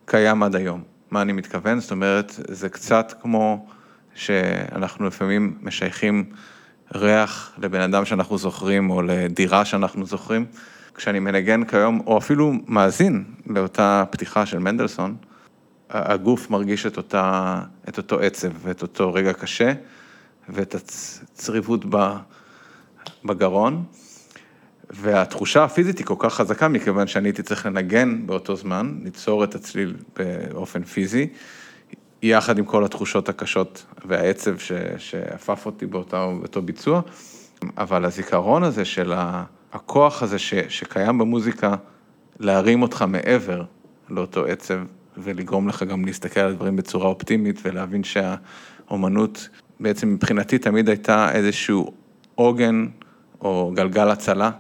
קיים 0.06 0.44
עד 0.44 0.56
היום. 0.56 0.84
מה 1.12 1.22
אני 1.22 1.34
מתכוון? 1.34 1.80
זאת 1.80 1.92
אומרת, 1.92 2.40
זה 2.48 2.70
קצת 2.70 3.14
כמו 3.22 3.68
שאנחנו 4.16 5.08
לפעמים 5.08 5.58
משייכים 5.62 6.26
ריח 6.94 7.52
לבן 7.58 7.82
אדם 7.82 8.06
שאנחנו 8.06 8.38
זוכרים, 8.38 8.90
או 8.90 9.02
לדירה 9.02 9.66
שאנחנו 9.66 10.06
זוכרים. 10.06 10.46
כשאני 10.96 11.20
מנגן 11.20 11.64
כיום, 11.64 12.02
או 12.06 12.18
אפילו 12.18 12.54
מאזין 12.68 13.24
לאותה 13.48 14.04
פתיחה 14.10 14.46
של 14.46 14.60
מנדלסון, 14.60 15.16
הגוף 15.90 16.50
מרגיש 16.50 16.86
את, 16.86 16.98
אותה, 16.98 17.60
את 17.90 17.98
אותו 17.98 18.20
עצב 18.20 18.50
ואת 18.62 18.82
אותו 18.82 19.14
רגע 19.14 19.34
קשה, 19.34 19.74
ואת 20.50 20.76
הצריבות 20.76 21.86
בגרון. 23.26 23.84
והתחושה 24.90 25.64
הפיזית 25.64 25.98
היא 25.98 26.06
כל 26.06 26.16
כך 26.20 26.34
חזקה, 26.34 26.68
מכיוון 26.68 27.08
שאני 27.08 27.28
הייתי 27.28 27.44
צריך 27.44 27.66
לנגן 27.66 28.28
באותו 28.28 28.56
זמן, 28.56 29.00
ליצור 29.04 29.44
את 29.44 29.56
הצליל 29.56 29.96
באופן 30.16 30.84
פיזי, 30.84 31.28
יחד 32.28 32.58
עם 32.58 32.66
כל 32.66 32.86
התחושות 32.86 33.30
הקשות 33.30 33.86
והעצב 34.06 34.56
שעפף 34.98 35.66
אותי 35.66 35.86
באותו, 35.86 36.34
באותו 36.40 36.62
ביצוע, 36.62 37.02
אבל 37.78 38.06
הזיכרון 38.06 38.64
הזה 38.64 38.86
של 38.86 39.14
הכוח 39.74 40.24
הזה 40.24 40.40
ש, 40.40 40.54
שקיים 40.54 41.18
במוזיקה, 41.18 41.76
להרים 42.40 42.82
אותך 42.82 43.06
מעבר 43.08 43.64
לאותו 44.10 44.46
עצב, 44.46 44.80
ולגרום 45.18 45.68
לך 45.68 45.84
גם 45.84 46.06
להסתכל 46.06 46.40
על 46.40 46.52
הדברים 46.52 46.76
בצורה 46.76 47.08
אופטימית, 47.08 47.60
ולהבין 47.64 48.02
שהאומנות 48.04 49.50
בעצם 49.80 50.14
מבחינתי 50.14 50.58
תמיד 50.58 50.90
הייתה 50.90 51.32
איזשהו 51.32 51.92
עוגן 52.36 52.86
או 53.42 53.72
גלגל 53.76 54.10
הצלה 54.10 54.52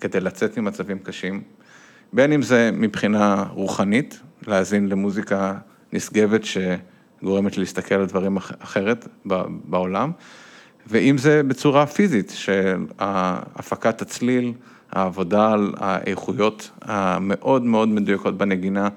כדי 0.00 0.20
לצאת 0.20 0.58
ממצבים 0.58 0.98
קשים, 0.98 1.42
בין 2.12 2.32
אם 2.32 2.42
זה 2.42 2.70
מבחינה 2.72 3.44
רוחנית, 3.50 4.20
להאזין 4.46 4.88
למוזיקה 4.88 5.54
נשגבת 5.92 6.44
שגורמת 7.20 7.56
לי 7.56 7.60
להסתכל 7.60 7.94
על 7.94 8.06
דברים 8.06 8.36
אחרת 8.36 9.08
בעולם, 9.64 10.12
ואם 10.86 11.18
זה 11.18 11.42
בצורה 11.42 11.86
פיזית, 11.86 12.32
של 12.36 12.84
הפקת 12.98 14.02
הצליל, 14.02 14.52
העבודה 14.92 15.52
על 15.52 15.74
האיכויות 15.76 16.70
המאוד 16.82 17.62
מאוד 17.62 17.88
מדויקות 17.88 18.38
בנגינה, 18.38 18.88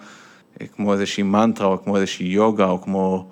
כמו 0.76 0.94
איזושהי 0.94 1.24
מנטרה 1.24 1.68
או 1.68 1.84
כמו 1.84 1.96
איזושהי 1.98 2.28
יוגה 2.28 2.66
או 2.66 2.82
כמו 2.82 3.30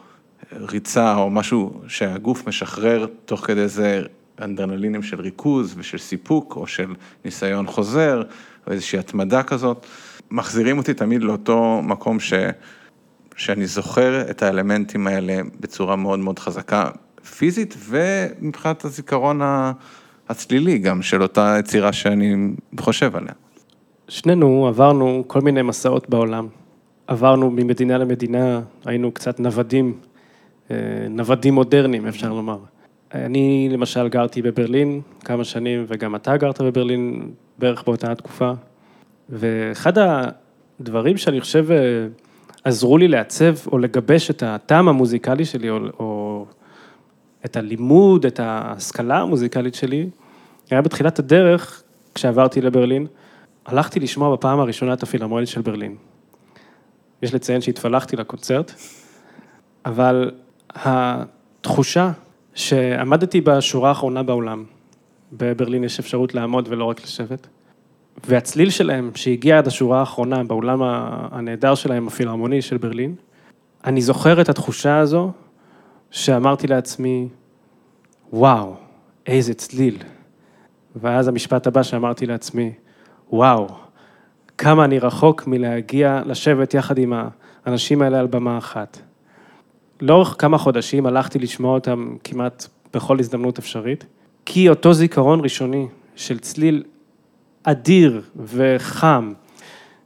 ריצה 0.53 1.15
או 1.15 1.29
משהו 1.29 1.81
שהגוף 1.87 2.47
משחרר 2.47 3.07
תוך 3.25 3.45
כדי 3.45 3.67
זה 3.67 4.01
אנדרנלינים 4.41 5.03
של 5.03 5.21
ריכוז 5.21 5.75
ושל 5.77 5.97
סיפוק, 5.97 6.55
או 6.55 6.67
של 6.67 6.93
ניסיון 7.25 7.67
חוזר, 7.67 8.23
או 8.67 8.71
איזושהי 8.71 8.99
התמדה 8.99 9.43
כזאת, 9.43 9.85
מחזירים 10.31 10.77
אותי 10.77 10.93
תמיד 10.93 11.23
לאותו 11.23 11.81
מקום 11.83 12.19
ש... 12.19 12.33
שאני 13.37 13.67
זוכר 13.67 14.21
את 14.29 14.43
האלמנטים 14.43 15.07
האלה 15.07 15.41
בצורה 15.59 15.95
מאוד 15.95 16.19
מאוד 16.19 16.39
חזקה, 16.39 16.89
פיזית, 17.37 17.75
ומבחינת 17.89 18.85
הזיכרון 18.85 19.41
הצלילי 20.29 20.77
גם 20.77 21.01
של 21.01 21.21
אותה 21.21 21.55
יצירה 21.59 21.93
שאני 21.93 22.35
חושב 22.79 23.15
עליה. 23.15 23.33
שנינו 24.07 24.67
עברנו 24.67 25.23
כל 25.27 25.41
מיני 25.41 25.61
מסעות 25.61 26.09
בעולם. 26.09 26.47
עברנו 27.07 27.51
ממדינה 27.51 27.97
למדינה, 27.97 28.61
היינו 28.85 29.11
קצת 29.11 29.39
נוודים, 29.39 29.93
אה, 30.71 30.75
נוודים 31.09 31.53
מודרניים, 31.53 32.07
אפשר 32.07 32.33
לומר. 32.33 32.57
אני 33.13 33.69
למשל 33.71 34.07
גרתי 34.07 34.41
בברלין 34.41 35.01
כמה 35.25 35.43
שנים, 35.43 35.85
וגם 35.87 36.15
אתה 36.15 36.37
גרת 36.37 36.61
בברלין 36.61 37.31
בערך 37.57 37.83
באותה 37.83 38.11
התקופה. 38.11 38.51
ואחד 39.29 39.93
הדברים 40.79 41.17
שאני 41.17 41.41
חושב 41.41 41.71
אה, 41.71 41.77
עזרו 42.67 42.97
לי 42.97 43.07
לעצב 43.07 43.55
או 43.71 43.77
לגבש 43.77 44.29
את 44.29 44.43
הטעם 44.43 44.87
המוזיקלי 44.87 45.45
שלי, 45.45 45.69
או, 45.69 45.77
או 45.99 46.45
את 47.45 47.57
הלימוד, 47.57 48.25
את 48.25 48.39
ההשכלה 48.39 49.21
המוזיקלית 49.21 49.75
שלי, 49.75 50.09
היה 50.69 50.81
בתחילת 50.81 51.19
הדרך, 51.19 51.83
כשעברתי 52.15 52.61
לברלין, 52.61 53.07
הלכתי 53.65 53.99
לשמוע 53.99 54.35
בפעם 54.35 54.59
הראשונה 54.59 54.93
את 54.93 55.03
הפילהרמונית 55.03 55.47
של 55.47 55.61
ברלין. 55.61 55.95
יש 57.21 57.33
לציין 57.33 57.61
שהתפלחתי 57.61 58.15
לקונצרט, 58.15 58.71
אבל 59.85 60.31
התחושה 60.69 62.11
שעמדתי 62.53 63.41
בשורה 63.41 63.89
האחרונה 63.89 64.23
באולם. 64.23 64.63
בברלין 65.31 65.83
יש 65.83 65.99
אפשרות 65.99 66.33
לעמוד 66.33 66.67
ולא 66.71 66.85
רק 66.85 67.03
לשבת. 67.03 67.47
והצליל 68.25 68.69
שלהם, 68.69 69.11
שהגיע 69.15 69.57
עד 69.57 69.67
השורה 69.67 69.99
האחרונה 69.99 70.43
באולם 70.43 70.81
הנהדר 71.31 71.75
שלהם, 71.75 72.07
הפילהרמוני 72.07 72.61
של 72.61 72.77
ברלין, 72.77 73.15
אני 73.85 74.01
זוכר 74.01 74.41
את 74.41 74.49
התחושה 74.49 74.97
הזו 74.97 75.31
שאמרתי 76.11 76.67
לעצמי, 76.67 77.27
וואו, 78.33 78.75
איזה 79.27 79.53
צליל. 79.53 79.97
ואז 80.95 81.27
המשפט 81.27 81.67
הבא 81.67 81.83
שאמרתי 81.83 82.25
לעצמי, 82.25 82.71
וואו, 83.31 83.67
כמה 84.57 84.85
אני 84.85 84.99
רחוק 84.99 85.47
מלהגיע 85.47 86.21
לשבת 86.25 86.73
יחד 86.73 86.97
עם 86.97 87.13
האנשים 87.65 88.01
האלה 88.01 88.19
על 88.19 88.27
במה 88.27 88.57
אחת. 88.57 88.99
לאורך 90.01 90.35
כמה 90.39 90.57
חודשים 90.57 91.05
הלכתי 91.05 91.39
לשמוע 91.39 91.73
אותם 91.73 92.15
כמעט 92.23 92.67
בכל 92.93 93.19
הזדמנות 93.19 93.57
אפשרית, 93.57 94.05
כי 94.45 94.69
אותו 94.69 94.93
זיכרון 94.93 95.39
ראשוני 95.43 95.87
של 96.15 96.39
צליל 96.39 96.83
אדיר 97.69 98.21
וחם, 98.35 99.33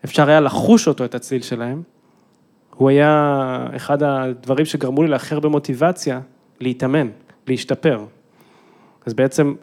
אפשר 0.06 0.30
היה 0.30 0.40
לחוש 0.40 0.88
אותו, 0.88 1.06
את 1.06 1.16
הצליל 1.16 1.42
שלהם, 1.42 1.82
הוא 2.76 2.90
היה 2.90 3.68
אחד 3.76 4.04
הדברים 4.04 4.66
שגרמו 4.66 5.04
לי 5.04 5.10
לאחר 5.10 5.40
במוטיבציה 5.40 6.20
להתאמן, 6.60 7.08
להשתפר. 7.48 8.06
אז 9.06 9.14
בעצם 9.14 9.54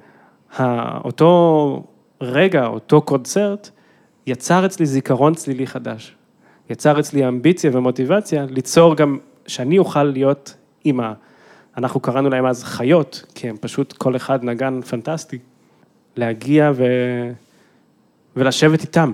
אותו 1.05 1.83
רגע, 2.21 2.67
אותו 2.67 3.03
קונצרט, 3.03 3.71
יצר 4.27 4.67
אצלי 4.67 4.87
זיכרון 4.87 5.35
צלילי 5.35 5.67
חדש. 5.67 6.15
יצר 6.71 7.01
אצלי 7.01 7.29
אמביציה 7.29 7.71
ומוטיבציה 7.75 8.47
ליצור 8.51 8.97
גם 8.97 9.19
שאני 9.47 9.79
אוכל 9.79 10.05
להיות 10.05 10.55
עם 10.85 11.01
ה... 11.01 11.13
אנחנו 11.77 12.01
קראנו 12.01 12.31
להם 12.31 12.47
אז 12.47 12.65
חיות, 12.65 13.25
כי 13.35 13.49
הם 13.49 13.57
פשוט 13.61 13.93
כל 13.93 14.17
אחד 14.17 14.45
נגן 14.45 14.81
פנטסטי, 14.83 15.39
להגיע 16.17 16.73
ו... 16.75 16.85
ולשבת 18.39 18.81
איתם. 18.81 19.13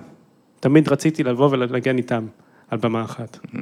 תמיד 0.60 0.88
רציתי 0.88 1.24
לבוא 1.24 1.48
ולנגן 1.50 1.96
איתם 1.96 2.26
על 2.70 2.78
במה 2.78 3.04
אחת. 3.04 3.36
Mm-hmm. 3.36 3.58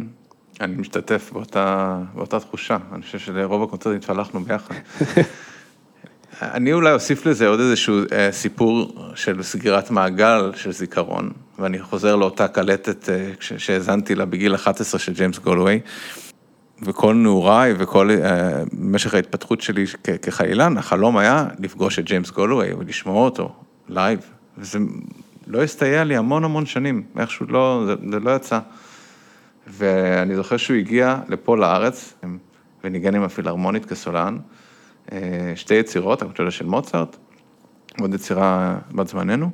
אני 0.60 0.76
משתתף 0.76 1.30
באותה, 1.32 1.98
באותה 2.14 2.40
תחושה, 2.40 2.76
אני 2.92 3.02
חושב 3.02 3.18
שלרוב 3.18 3.62
הקונצרטים 3.62 3.98
התפלחנו 3.98 4.40
ביחד. 4.44 4.74
אני 6.42 6.72
אולי 6.72 6.92
אוסיף 6.92 7.26
לזה 7.26 7.48
עוד 7.48 7.60
איזשהו 7.60 7.98
אה, 8.12 8.32
סיפור 8.32 8.94
של 9.14 9.42
סגירת 9.42 9.90
מעגל 9.90 10.52
של 10.54 10.72
זיכרון, 10.72 11.30
ואני 11.58 11.82
חוזר 11.82 12.16
לאותה 12.16 12.48
קלטת 12.48 13.08
אה, 13.08 13.30
שהאזנתי 13.40 14.14
לה 14.14 14.24
בגיל 14.24 14.54
11 14.54 15.00
של 15.00 15.12
ג'יימס 15.12 15.38
גולווי. 15.38 15.80
וכל 16.82 17.14
נעוריי 17.14 17.74
וכל 17.78 18.10
אה, 18.10 18.62
משך 18.72 19.14
ההתפתחות 19.14 19.60
שלי 19.60 19.84
כחלילן, 20.22 20.78
החלום 20.78 21.16
היה 21.16 21.46
לפגוש 21.58 21.98
את 21.98 22.04
ג'יימס 22.04 22.30
גולווי 22.30 22.72
ולשמוע 22.72 23.24
אותו 23.24 23.54
live, 23.88 24.20
וזה 24.58 24.78
לא 25.52 25.62
הסתייע 25.62 26.04
לי 26.04 26.16
המון 26.16 26.44
המון 26.44 26.66
שנים, 26.66 27.02
איכשהו 27.18 27.46
לא, 27.48 27.82
זה, 27.86 27.94
זה 28.10 28.20
לא 28.20 28.36
יצא. 28.36 28.58
ואני 29.66 30.36
זוכר 30.36 30.56
שהוא 30.56 30.76
הגיע 30.76 31.18
לפה 31.28 31.56
לארץ, 31.56 32.14
וניגן 32.84 33.14
עם 33.14 33.22
הפילהרמונית 33.22 33.84
כסולן, 33.84 34.38
אה, 35.12 35.52
שתי 35.54 35.74
יצירות, 35.74 36.22
הקונצ'רטו 36.22 36.50
של 36.50 36.66
מוצרט, 36.66 37.16
עוד 38.00 38.14
יצירה 38.14 38.78
בת 38.92 39.08
זמננו, 39.08 39.50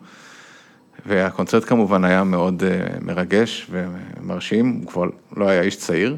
והקונצרט 1.07 1.65
כמובן 1.65 2.05
היה 2.05 2.25
מאוד 2.25 2.63
אה, 2.63 2.87
מרגש 3.01 3.71
ומרשים, 3.71 4.81
הוא 4.83 4.87
כבר 4.87 5.05
לא 5.37 5.49
היה 5.49 5.63
איש 5.63 5.77
צעיר. 5.77 6.17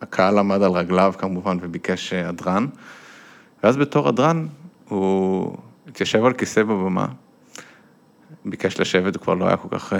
הקהל 0.00 0.38
עמד 0.38 0.62
על 0.62 0.70
רגליו 0.70 1.14
כמובן 1.18 1.58
וביקש 1.60 2.12
הדרן, 2.12 2.66
ואז 3.62 3.76
בתור 3.76 4.08
הדרן 4.08 4.46
הוא 4.88 5.56
התיישב 5.88 6.24
על 6.24 6.32
כיסא 6.32 6.62
בבמה, 6.62 7.06
ביקש 8.50 8.80
לשבת, 8.80 9.14
הוא 9.14 9.22
כבר 9.22 9.34
לא 9.34 9.46
היה 9.46 9.56
כל 9.56 9.78
כך 9.78 9.92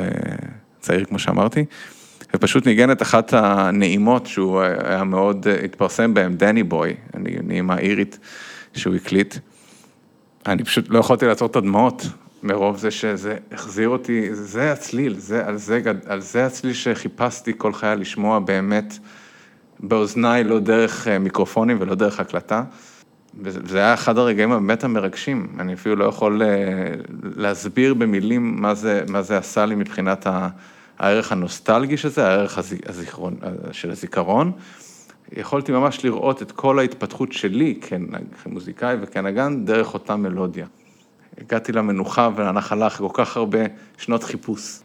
צעיר 0.81 1.05
כמו 1.05 1.19
שאמרתי, 1.19 1.65
ופשוט 2.35 2.67
ניגן 2.67 2.91
את 2.91 3.03
אחת 3.03 3.33
הנעימות 3.33 4.27
שהוא 4.27 4.61
היה 4.61 5.05
מאוד, 5.05 5.47
התפרסם 5.65 6.15
בהן, 6.15 6.37
דני 6.37 6.63
בוי, 6.63 6.95
נעימה 7.43 7.79
אירית 7.79 8.19
שהוא 8.75 8.95
הקליט. 8.95 9.37
אני 10.47 10.65
פשוט 10.65 10.89
לא 10.89 10.99
יכולתי 10.99 11.27
לעצור 11.27 11.49
את 11.49 11.57
הדמעות 11.57 12.07
מרוב 12.43 12.77
זה 12.77 12.91
שזה 12.91 13.37
החזיר 13.53 13.89
אותי, 13.89 14.35
זה 14.35 14.73
הצליל, 14.73 15.15
זה, 15.19 15.47
על, 15.47 15.57
זה, 15.57 15.81
על 16.07 16.21
זה 16.21 16.47
הצליל 16.47 16.73
שחיפשתי 16.73 17.53
כל 17.57 17.73
חיי 17.73 17.97
לשמוע 17.97 18.39
באמת 18.39 18.99
באוזניי, 19.81 20.45
לא 20.45 20.59
דרך 20.59 21.09
אה, 21.09 21.19
מיקרופונים 21.19 21.77
ולא 21.81 21.95
דרך 21.95 22.21
הקלטה. 22.21 22.63
וזה 23.43 23.79
היה 23.79 23.95
אחד 23.95 24.19
הרגעים 24.19 24.53
הבאמת 24.53 24.85
המרגשים, 24.85 25.49
אני 25.59 25.75
אפילו 25.75 25.97
לא 25.97 26.05
יכול 26.05 26.43
אה, 26.43 26.49
להסביר 27.37 27.95
במילים 27.95 28.63
מה 28.63 28.75
זה, 28.75 29.05
מה 29.09 29.23
זה 29.23 29.39
עשה 29.39 29.67
לי 29.67 29.75
מבחינת 29.75 30.27
הערך 30.99 31.33
הנוסטלגי 31.33 31.97
של 31.97 32.09
זה, 32.09 32.27
הערך 32.27 32.59
הזיכרון, 32.87 33.37
של 33.73 33.91
הזיכרון. 33.91 34.53
יכולתי 35.33 35.73
ממש 35.73 36.05
לראות 36.05 36.43
את 36.43 36.53
כל 36.53 36.79
ההתפתחות 36.79 37.33
שלי 37.33 37.81
כמוזיקאי 38.43 38.97
וכנגן 39.01 39.65
דרך 39.65 39.95
אותה 39.95 40.17
מלודיה. 40.17 40.67
הגעתי 41.41 41.73
למנוחה 41.73 42.31
ולנחלה 42.37 42.87
אחרי 42.87 43.09
כל 43.09 43.25
כך 43.25 43.37
הרבה 43.37 43.59
שנות 43.99 44.25
חיפוש. 44.25 44.79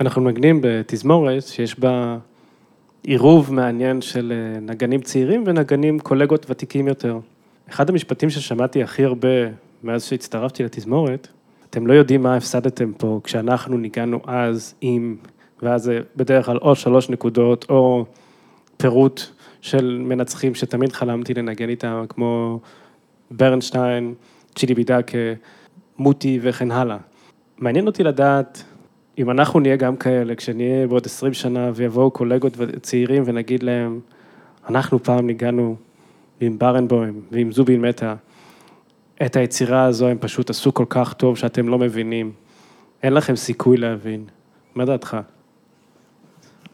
אנחנו 0.00 0.22
מנגנים 0.22 0.60
בתזמורת 0.62 1.42
שיש 1.42 1.78
בה 1.78 2.18
עירוב 3.02 3.54
מעניין 3.54 4.02
של 4.02 4.32
אה, 4.32 4.60
נגנים 4.60 5.00
צעירים 5.00 5.44
ונגנים 5.46 5.98
קולגות 5.98 6.46
ותיקים 6.50 6.88
יותר. 6.88 7.18
אחד 7.68 7.90
המשפטים 7.90 8.30
ששמעתי 8.30 8.82
הכי 8.82 9.04
הרבה 9.04 9.28
מאז 9.82 10.04
שהצטרפתי 10.04 10.64
לתזמורת, 10.64 11.28
אתם 11.70 11.86
לא 11.86 11.92
יודעים 11.92 12.22
מה 12.22 12.36
הפסדתם 12.36 12.92
פה 12.92 13.20
כשאנחנו 13.24 13.78
ניגענו 13.78 14.20
אז 14.26 14.74
עם, 14.80 15.16
ואז 15.62 15.82
זה 15.82 16.00
בדרך 16.16 16.46
כלל 16.46 16.58
או 16.58 16.74
שלוש 16.74 17.10
נקודות 17.10 17.66
או 17.68 18.04
פירוט 18.76 19.20
של 19.60 20.02
מנצחים 20.04 20.54
שתמיד 20.54 20.92
חלמתי 20.92 21.34
לנגן 21.34 21.68
איתם, 21.68 22.04
כמו 22.08 22.60
ברנשטיין, 23.30 24.14
צ'ילי 24.54 24.74
בידקה, 24.74 25.18
מוטי 25.98 26.38
וכן 26.42 26.70
הלאה. 26.70 26.96
מעניין 27.58 27.86
אותי 27.86 28.02
לדעת 28.02 28.64
אם 29.18 29.30
אנחנו 29.30 29.60
נהיה 29.60 29.76
גם 29.76 29.96
כאלה, 29.96 30.34
כשנהיה 30.34 30.86
בעוד 30.86 31.06
20 31.06 31.34
שנה 31.34 31.70
ויבואו 31.74 32.10
קולגות 32.10 32.56
צעירים 32.82 33.22
ונגיד 33.26 33.62
להם, 33.62 34.00
אנחנו 34.68 35.02
פעם 35.02 35.26
ניגענו 35.26 35.76
עם 36.40 36.58
ברנבוים 36.58 37.20
ועם 37.30 37.52
זובין 37.52 37.80
מטה, 37.80 38.14
את 39.26 39.36
היצירה 39.36 39.84
הזו 39.84 40.08
הם 40.08 40.18
פשוט 40.20 40.50
עשו 40.50 40.74
כל 40.74 40.84
כך 40.88 41.12
טוב 41.12 41.36
שאתם 41.36 41.68
לא 41.68 41.78
מבינים. 41.78 42.32
אין 43.02 43.12
לכם 43.12 43.36
סיכוי 43.36 43.76
להבין. 43.76 44.24
מה 44.74 44.84
דעתך? 44.84 45.16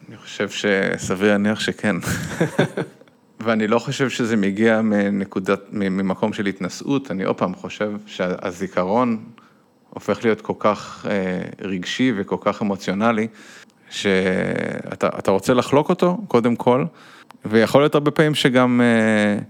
אני 0.09 0.17
חושב 0.17 0.49
שסביר 0.49 1.29
להניח 1.29 1.61
שכן. 1.61 1.97
ואני 3.45 3.67
לא 3.67 3.79
חושב 3.79 4.09
שזה 4.09 4.37
מגיע 4.37 4.83
מנקודת, 4.83 5.61
ממקום 5.73 6.33
של 6.33 6.47
התנשאות, 6.47 7.11
אני 7.11 7.23
עוד 7.23 7.37
פעם 7.37 7.55
חושב 7.55 7.93
שהזיכרון 8.07 9.25
הופך 9.91 10.25
להיות 10.25 10.41
כל 10.41 10.53
כך 10.59 11.07
אה, 11.11 11.43
רגשי 11.61 12.13
וכל 12.17 12.37
כך 12.41 12.63
אמוציונלי, 12.63 13.27
שאתה 13.91 15.31
רוצה 15.31 15.55
לחלוק 15.55 15.89
אותו, 15.89 16.19
קודם 16.29 16.57
כל, 16.57 16.85
ויכול 17.45 17.83
להיות 17.83 17.95
הרבה 17.95 18.11
פעמים 18.11 18.35
שגם 18.35 18.81
אה, 18.81 19.43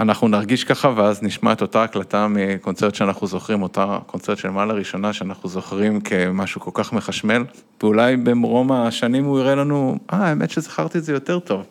אנחנו 0.00 0.28
נרגיש 0.28 0.64
ככה, 0.64 0.92
ואז 0.96 1.22
נשמע 1.22 1.52
את 1.52 1.62
אותה 1.62 1.82
הקלטה 1.82 2.26
מקונצרט 2.30 2.94
שאנחנו 2.94 3.26
זוכרים, 3.26 3.62
אותה 3.62 3.98
קונצרט 4.06 4.38
של 4.38 4.50
מעלה 4.50 4.74
ראשונה 4.74 5.12
שאנחנו 5.12 5.48
זוכרים 5.48 6.00
כמשהו 6.00 6.60
כל 6.60 6.70
כך 6.74 6.92
מחשמל, 6.92 7.44
ואולי 7.82 8.16
במרום 8.16 8.72
השנים 8.72 9.24
הוא 9.24 9.40
יראה 9.40 9.54
לנו, 9.54 9.98
אה, 10.12 10.18
האמת 10.18 10.50
שזכרתי 10.50 10.98
את 10.98 11.04
זה 11.04 11.12
יותר 11.12 11.38
טוב. 11.38 11.64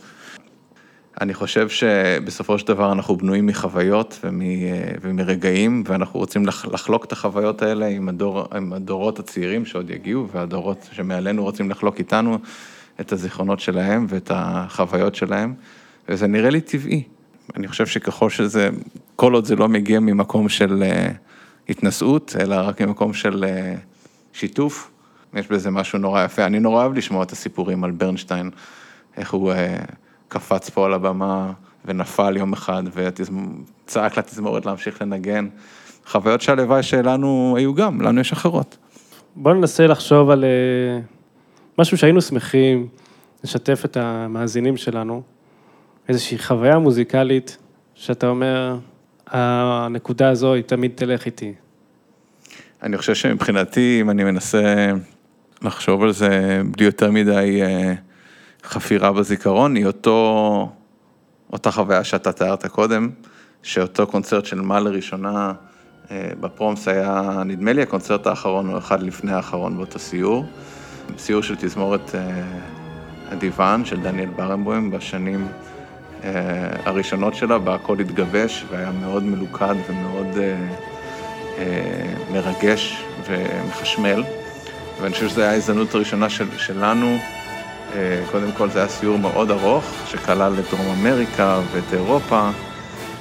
אני 1.21 1.33
חושב 1.33 1.69
שבסופו 1.69 2.59
של 2.59 2.67
דבר 2.67 2.91
אנחנו 2.91 3.17
בנויים 3.17 3.45
מחוויות 3.45 4.19
ומרגעים, 5.01 5.83
ואנחנו 5.87 6.19
רוצים 6.19 6.45
לחלוק 6.45 7.05
את 7.05 7.11
החוויות 7.11 7.61
האלה 7.61 7.85
עם, 7.85 8.09
הדור, 8.09 8.47
עם 8.55 8.73
הדורות 8.73 9.19
הצעירים 9.19 9.65
שעוד 9.65 9.89
יגיעו, 9.89 10.27
והדורות 10.31 10.89
שמעלינו 10.91 11.43
רוצים 11.43 11.69
לחלוק 11.69 11.99
איתנו 11.99 12.37
את 12.99 13.11
הזיכרונות 13.11 13.59
שלהם 13.59 14.05
ואת 14.09 14.31
החוויות 14.33 15.15
שלהם, 15.15 15.53
וזה 16.09 16.27
נראה 16.27 16.49
לי 16.49 16.61
טבעי. 16.61 17.18
אני 17.55 17.67
חושב 17.67 17.85
שככל 17.85 18.29
שזה, 18.29 18.69
כל 19.15 19.33
עוד 19.33 19.45
זה 19.45 19.55
לא 19.55 19.69
מגיע 19.69 19.99
ממקום 19.99 20.49
של 20.49 20.83
uh, 20.83 21.13
התנשאות, 21.69 22.35
אלא 22.39 22.55
רק 22.55 22.81
ממקום 22.81 23.13
של 23.13 23.43
uh, 23.43 23.79
שיתוף, 24.33 24.91
יש 25.33 25.47
בזה 25.47 25.71
משהו 25.71 25.99
נורא 25.99 26.23
יפה. 26.23 26.45
אני 26.45 26.59
נורא 26.59 26.81
אוהב 26.81 26.93
לשמוע 26.93 27.23
את 27.23 27.31
הסיפורים 27.31 27.83
על 27.83 27.91
ברנשטיין, 27.91 28.49
איך 29.17 29.33
הוא 29.33 29.53
uh, 29.53 29.55
קפץ 30.27 30.69
פה 30.69 30.85
על 30.85 30.93
הבמה 30.93 31.51
ונפל 31.85 32.37
יום 32.37 32.53
אחד 32.53 32.83
וצעק 32.93 34.17
לתזמורת 34.17 34.65
להמשיך 34.65 35.01
לנגן. 35.01 35.47
חוויות 36.07 36.41
שהלוואי 36.41 36.83
שלנו 36.83 37.53
היו 37.57 37.73
גם, 37.73 38.01
לנו 38.01 38.21
יש 38.21 38.31
אחרות. 38.31 38.77
בואו 39.35 39.53
ננסה 39.53 39.87
לחשוב 39.87 40.29
על 40.29 40.43
uh, 40.43 41.79
משהו 41.79 41.97
שהיינו 41.97 42.21
שמחים 42.21 42.87
לשתף 43.43 43.81
את 43.85 43.97
המאזינים 43.97 44.77
שלנו. 44.77 45.21
איזושהי 46.09 46.37
חוויה 46.39 46.79
מוזיקלית, 46.79 47.57
שאתה 47.95 48.27
אומר, 48.27 48.77
הנקודה 49.27 50.29
הזו 50.29 50.53
היא 50.53 50.63
תמיד 50.63 50.91
תלך 50.95 51.25
איתי. 51.25 51.53
אני 52.83 52.97
חושב 52.97 53.15
שמבחינתי, 53.15 53.97
אם 54.01 54.09
אני 54.09 54.23
מנסה 54.23 54.91
לחשוב 55.61 56.03
על 56.03 56.11
זה 56.11 56.61
בלי 56.65 56.85
יותר 56.85 57.11
מדי 57.11 57.61
אה, 57.61 57.93
חפירה 58.63 59.11
בזיכרון, 59.11 59.75
היא 59.75 59.85
אותו, 59.85 60.71
אותה 61.53 61.71
חוויה 61.71 62.03
שאתה 62.03 62.31
תיארת 62.31 62.65
קודם, 62.65 63.09
שאותו 63.63 64.07
קונצרט 64.07 64.45
של 64.45 64.61
מה 64.61 64.79
לראשונה 64.79 65.53
אה, 66.11 66.31
בפרומס 66.39 66.87
היה, 66.87 67.43
נדמה 67.45 67.73
לי, 67.73 67.81
הקונצרט 67.81 68.27
האחרון 68.27 68.69
או 68.69 68.77
אחד 68.77 69.01
לפני 69.03 69.31
האחרון 69.31 69.77
באותו 69.77 69.99
סיור. 69.99 70.45
סיור 71.17 71.43
של 71.43 71.55
תזמורת 71.55 72.15
אה, 72.15 72.43
הדיוון 73.31 73.85
של 73.85 74.01
דניאל 74.01 74.29
ברנבוים 74.29 74.91
בשנים 74.91 75.47
הראשונות 76.85 77.35
שלה, 77.35 77.57
בה 77.57 77.75
הכל 77.75 77.99
התגבש 77.99 78.65
והיה 78.69 78.91
מאוד 78.91 79.23
מלוכד 79.23 79.75
ומאוד 79.89 80.37
אה, 80.37 80.55
אה, 81.57 82.13
מרגש 82.33 83.03
ומחשמל. 83.27 84.23
ואני 85.01 85.13
חושב 85.13 85.27
שזו 85.27 85.41
הייתה 85.41 85.53
ההזדמנות 85.53 85.95
הראשונה 85.95 86.29
של, 86.29 86.57
שלנו, 86.57 87.17
קודם 88.31 88.51
כל 88.57 88.69
זה 88.69 88.79
היה 88.79 88.87
סיור 88.87 89.17
מאוד 89.17 89.51
ארוך, 89.51 89.83
שכלל 90.07 90.53
את 90.59 90.63
דרום 90.71 90.95
אמריקה 90.99 91.59
ואת 91.71 91.93
אירופה, 91.93 92.49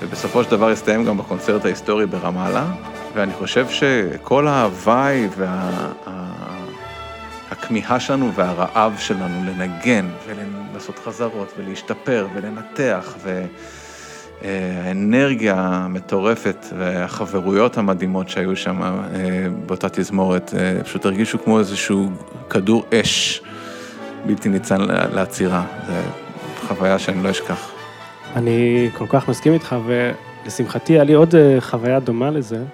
ובסופו 0.00 0.44
של 0.44 0.50
דבר 0.50 0.70
הסתיים 0.70 1.04
גם 1.04 1.18
בקונצרט 1.18 1.64
ההיסטורי 1.64 2.06
ברמאללה, 2.06 2.66
ואני 3.14 3.32
חושב 3.32 3.68
שכל 3.68 4.48
ההוואי 4.48 5.28
וה... 5.37 5.70
הכמיהה 7.50 8.00
שלנו 8.00 8.34
והרעב 8.34 8.94
שלנו 8.98 9.44
לנגן 9.44 10.08
ולעשות 10.79 10.99
חזרות 10.99 11.53
ולהשתפר 11.59 12.27
ולנתח 12.35 13.17
והאנרגיה 14.43 15.55
המטורפת 15.59 16.67
והחברויות 16.79 17.79
המדהימות 17.79 18.29
שהיו 18.29 18.57
שם 18.57 18.83
אה, 18.83 18.99
באותה 19.67 19.88
תזמורת, 19.88 20.55
אה, 20.55 20.85
פשוט 20.85 21.05
הרגישו 21.05 21.38
כמו 21.45 21.59
איזשהו 21.59 22.11
כדור 22.51 22.85
אש 22.95 23.43
בלתי 24.27 24.49
ניצן 24.49 24.81
לעצירה. 25.14 25.64
זו 25.87 25.93
חוויה 26.67 26.99
שאני 26.99 27.23
לא 27.23 27.31
אשכח. 27.31 27.73
אני 28.37 28.91
כל 28.99 29.07
כך 29.09 29.29
מסכים 29.29 29.53
איתך, 29.53 29.77
ולשמחתי 29.87 30.93
היה 30.93 31.05
לי 31.05 31.12
עוד 31.12 31.35
אה, 31.35 31.57
חוויה 31.61 32.01
דומה 32.01 32.31
לזה, 32.31 32.64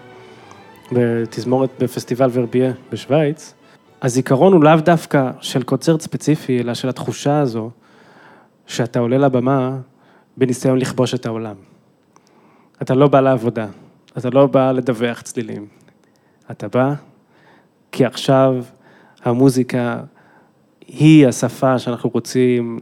בתזמורת 0.92 1.70
בפסטיבל 1.80 2.30
ורבייה 2.32 2.72
בשוויץ. 2.92 3.54
הזיכרון 4.02 4.52
הוא 4.52 4.64
לאו 4.64 4.76
דווקא 4.76 5.30
של 5.40 5.62
קונצרט 5.62 6.00
ספציפי, 6.00 6.60
אלא 6.60 6.74
של 6.74 6.88
התחושה 6.88 7.38
הזו, 7.38 7.70
שאתה 8.66 8.98
עולה 8.98 9.18
לבמה 9.18 9.78
בניסיון 10.36 10.78
לכבוש 10.78 11.14
את 11.14 11.26
העולם. 11.26 11.56
אתה 12.82 12.94
לא 12.94 13.08
בא 13.08 13.20
לעבודה, 13.20 13.66
אתה 14.18 14.30
לא 14.30 14.46
בא 14.46 14.72
לדווח 14.72 15.20
צלילים. 15.20 15.66
אתה 16.50 16.68
בא 16.68 16.94
כי 17.92 18.04
עכשיו 18.04 18.64
המוזיקה 19.24 20.00
היא 20.86 21.28
השפה 21.28 21.78
שאנחנו 21.78 22.10
רוצים 22.10 22.78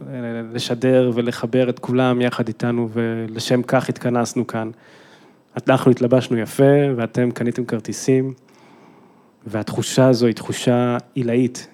לשדר 0.53 1.11
ולחבר 1.13 1.69
את 1.69 1.79
כולם 1.79 2.21
יחד 2.21 2.47
איתנו, 2.47 2.89
ולשם 2.93 3.61
כך 3.61 3.89
התכנסנו 3.89 4.47
כאן. 4.47 4.71
אנחנו 5.67 5.91
התלבשנו 5.91 6.37
יפה, 6.37 6.73
ואתם 6.95 7.31
קניתם 7.31 7.65
כרטיסים. 7.65 8.33
והתחושה 9.47 10.07
הזו 10.07 10.25
היא 10.25 10.35
תחושה 10.35 10.97
עילאית. 11.13 11.67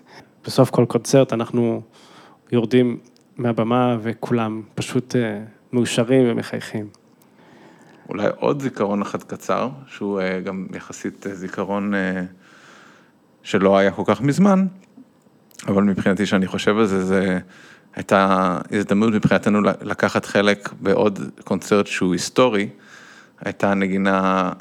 בסוף 0.46 0.70
כל 0.70 0.86
קונצרט 0.86 1.34
אנחנו 1.34 1.82
יורדים 2.52 2.98
מהבמה 3.40 3.98
וכולם 4.02 4.62
פשוט 4.76 5.16
אה, 5.16 5.40
מאושרים 5.74 6.32
ומחייכים. 6.32 6.88
אולי 8.10 8.28
עוד 8.36 8.62
זיכרון 8.62 9.02
אחד 9.02 9.24
קצר, 9.24 9.70
שהוא 9.88 10.22
אה, 10.22 10.40
גם 10.40 10.68
יחסית 10.76 11.28
אה, 11.28 11.36
זיכרון 11.36 11.94
שלא 13.44 13.78
היה 13.78 13.92
כל 13.92 14.04
כך 14.06 14.22
מזמן, 14.22 14.68
אבל 15.68 15.84
מבחינתי 15.84 16.26
שאני 16.26 16.48
חושב 16.48 16.78
על 16.78 16.86
זה, 16.86 17.06
זה 17.06 17.40
הייתה 17.96 18.58
הזדמנות 18.72 19.14
מבחינתנו 19.14 19.62
לקחת 19.62 20.26
חלק 20.26 20.70
בעוד 20.82 21.20
קונצרט 21.44 21.88
שהוא 21.88 22.14
היסטורי, 22.14 22.70
הייתה 23.46 23.74
נגינה 23.74 24.52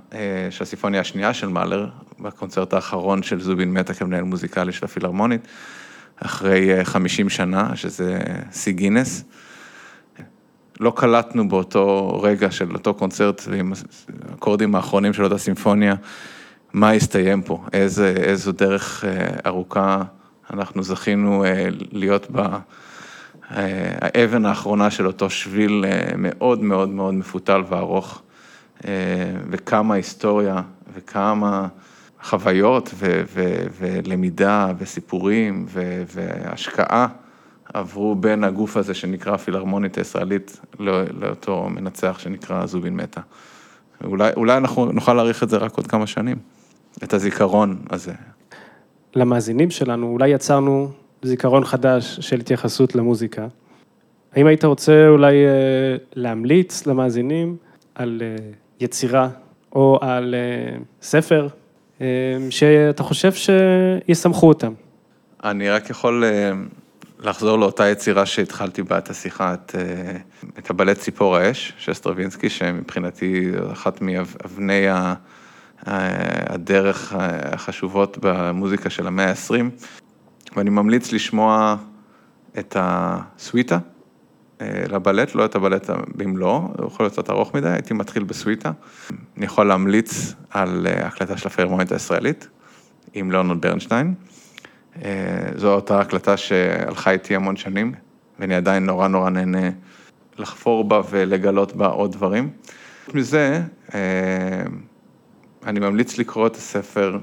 של 0.51 0.63
הסימפוניה 0.63 1.01
השנייה 1.01 1.35
של 1.35 1.49
מאלר, 1.49 1.89
בקונצרט 2.21 2.73
האחרון 2.73 3.23
של 3.23 3.41
זובין 3.41 3.73
מטה 3.73 3.95
כמנהל 3.95 4.25
מוזיקלי 4.25 4.73
של 4.73 4.85
הפילהרמונית, 4.85 5.41
אחרי 6.21 6.85
50 6.85 7.29
שנה, 7.29 7.77
שזה 7.77 8.19
שיא 8.53 8.73
גינס. 8.73 9.25
לא 10.81 10.93
קלטנו 10.97 11.49
באותו 11.49 12.19
רגע 12.23 12.51
של 12.51 12.75
אותו 12.75 12.95
קונצרט 12.95 13.43
ועם 13.49 13.73
האקורדים 14.31 14.75
האחרונים 14.75 15.13
של 15.13 15.25
אותה 15.25 15.39
סימפוניה, 15.39 15.95
מה 16.73 16.91
הסתיים 16.91 17.43
פה, 17.43 17.65
איזה, 17.73 18.15
איזו 18.17 18.53
דרך 18.53 19.05
אה, 19.05 19.27
ארוכה 19.47 20.03
אנחנו 20.53 20.83
זכינו 20.83 21.45
אה, 21.45 21.69
להיות 21.93 22.31
בה, 22.31 22.59
אה, 23.51 23.95
האבן 24.01 24.47
האחרונה 24.47 24.91
של 24.91 25.07
אותו 25.07 25.31
שביל 25.31 25.85
מאוד 26.19 26.63
מאוד 26.63 26.89
מאוד 26.89 27.15
מפותל 27.15 27.63
וארוך, 27.69 28.23
וכמה 29.51 29.95
היסטוריה 29.95 30.63
וכמה 30.95 31.69
חוויות 32.23 32.91
ו- 32.95 33.23
ו- 33.35 33.67
ולמידה 33.79 34.73
וסיפורים 34.79 35.67
ו- 35.69 36.03
והשקעה. 36.15 37.07
עברו 37.75 38.15
בין 38.15 38.45
הגוף 38.45 38.77
הזה 38.77 38.95
שנקרא 38.95 39.35
הפילהרמונית 39.35 39.99
הישראלית 39.99 40.61
לא, 40.79 41.03
לאותו 41.21 41.69
מנצח 41.71 42.19
שנקרא 42.19 42.67
זובין 42.67 42.97
מטה. 42.97 43.21
אולי, 44.05 44.31
אולי 44.37 44.57
אנחנו 44.57 44.93
נוכל 44.93 45.15
להעריך 45.15 45.43
את 45.43 45.49
זה 45.49 45.57
רק 45.57 45.77
עוד 45.77 45.87
כמה 45.87 46.07
שנים, 46.07 46.37
את 47.05 47.15
הזיכרון 47.15 47.79
הזה. 47.91 48.13
למאזינים 49.15 49.71
שלנו, 49.71 50.07
אולי 50.07 50.29
יצרנו 50.29 50.91
זיכרון 51.23 51.65
חדש 51.65 52.21
של 52.21 52.41
התייחסות 52.41 52.95
למוזיקה. 52.95 53.47
האם 54.33 54.47
היית 54.47 54.65
רוצה 54.65 55.09
אולי 55.09 55.47
אה, 55.47 55.51
להמליץ 56.15 56.87
למאזינים 56.87 57.57
על 57.95 58.23
אה, 58.25 58.37
יצירה 58.81 59.29
או 59.73 59.99
על 60.01 60.35
אה, 60.35 60.79
ספר 61.03 61.49
שאתה 62.51 63.03
חושב 63.03 63.33
שישמח 63.33 64.49
אותם? 64.49 64.73
אני 65.45 65.71
רק 65.71 65.91
יכול 65.91 66.25
לחזור 67.21 67.59
לאותה 67.59 67.89
יצירה 67.89 68.27
שהתחלתי 68.27 68.83
בה 68.83 68.99
את 68.99 69.11
השיחה, 69.11 69.55
את, 69.55 69.75
אה, 69.79 70.17
את 70.59 70.71
הבלט 70.71 70.99
ציפור 70.99 71.37
האש 71.37 71.73
של 71.79 71.95
סטרווינסקי, 71.95 72.49
שמבחינתי 72.51 73.51
אחת 73.73 74.01
מאבני 74.01 74.87
הדרך 75.87 77.15
החשובות 77.19 78.19
במוזיקה 78.21 78.91
של 78.91 79.07
המאה 79.07 79.31
ה-20, 79.31 79.87
ואני 80.57 80.71
ממליץ 80.71 81.13
לשמוע 81.13 81.77
את 82.59 82.77
הסוויטה 82.81 83.75
אה, 83.75 83.98
לבלט, 84.63 85.35
לא 85.35 85.45
את 85.45 85.55
הבלט 85.55 85.91
במלואו, 86.17 86.75
הוא 86.79 86.87
יכול 86.87 87.05
להיות 87.05 87.13
קצת 87.13 87.31
ארוך 87.31 87.55
מדי, 87.55 87.69
הייתי 87.69 87.95
מתחיל 87.95 88.23
בסוויטה. 88.23 88.73
אני 89.37 89.47
יכול 89.47 89.67
להמליץ 89.67 90.35
על 90.51 90.87
אה, 90.87 91.07
הקלטה 91.07 91.37
של 91.37 91.49
הפרמונית 91.49 91.93
הישראלית, 91.93 92.49
עם 93.15 93.31
ליאונרד 93.31 93.61
ברנשטיין. 93.61 94.15
אה, 95.05 95.49
זו 95.57 95.75
אותה 95.75 96.01
הקלטה 96.01 96.37
שהלכה 96.37 97.11
איתי 97.11 97.37
המון 97.37 97.57
שנים, 97.57 97.93
ואני 98.39 98.55
עדיין 98.55 98.87
נורא 98.87 99.09
נורא 99.09 99.31
נהנה 99.31 99.71
לחפור 100.39 100.85
בה 100.85 101.01
ולגלות 101.11 101.77
בה 101.77 101.87
עוד 101.87 102.13
דברים. 102.13 102.51
מזה, 103.15 103.63
אה, 103.95 104.01
אני 105.67 105.81
ממליץ 105.81 106.19
לקרוא 106.19 106.47
את 106.47 106.57
הספר 106.57 107.19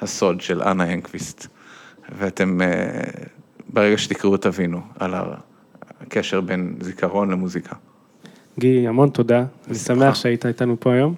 הסוד 0.00 0.40
של 0.40 0.62
אנה 0.62 0.92
אנקוויסט, 0.92 1.46
ואתם, 2.18 2.60
אה, 2.62 3.00
ברגע 3.68 3.98
שתקראו 3.98 4.36
תבינו 4.36 4.80
על 4.98 5.14
הקשר 6.10 6.40
בין 6.40 6.74
זיכרון 6.80 7.30
למוזיקה. 7.30 7.76
גי, 8.58 8.88
המון 8.88 9.08
תודה, 9.08 9.44
אני 9.68 9.74
שמח 9.74 10.14
שהיית 10.14 10.46
איתנו 10.46 10.76
פה 10.80 10.92
היום. 10.92 11.14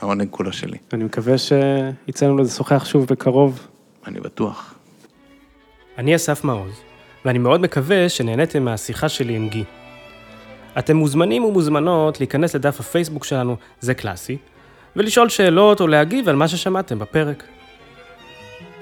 העונג 0.00 0.28
כולו 0.30 0.52
שלי. 0.52 0.78
אני 0.92 1.04
מקווה 1.04 1.34
שיצא 1.38 2.26
לנו 2.26 2.38
לשוחח 2.38 2.84
שוב 2.84 3.06
בקרוב. 3.06 3.66
אני 4.06 4.20
בטוח. 4.20 4.74
אני 5.98 6.16
אסף 6.16 6.44
מעוז, 6.44 6.72
ואני 7.24 7.38
מאוד 7.38 7.60
מקווה 7.60 8.08
שנהניתם 8.08 8.64
מהשיחה 8.64 9.08
שלי 9.08 9.36
עם 9.36 9.48
גי. 9.48 9.64
אתם 10.78 10.96
מוזמנים 10.96 11.44
ומוזמנות 11.44 12.20
להיכנס 12.20 12.54
לדף 12.54 12.80
הפייסבוק 12.80 13.24
שלנו, 13.24 13.56
זה 13.80 13.94
קלאסי, 13.94 14.36
ולשאול 14.96 15.28
שאלות 15.28 15.80
או 15.80 15.86
להגיב 15.86 16.28
על 16.28 16.36
מה 16.36 16.48
ששמעתם 16.48 16.98
בפרק. 16.98 17.44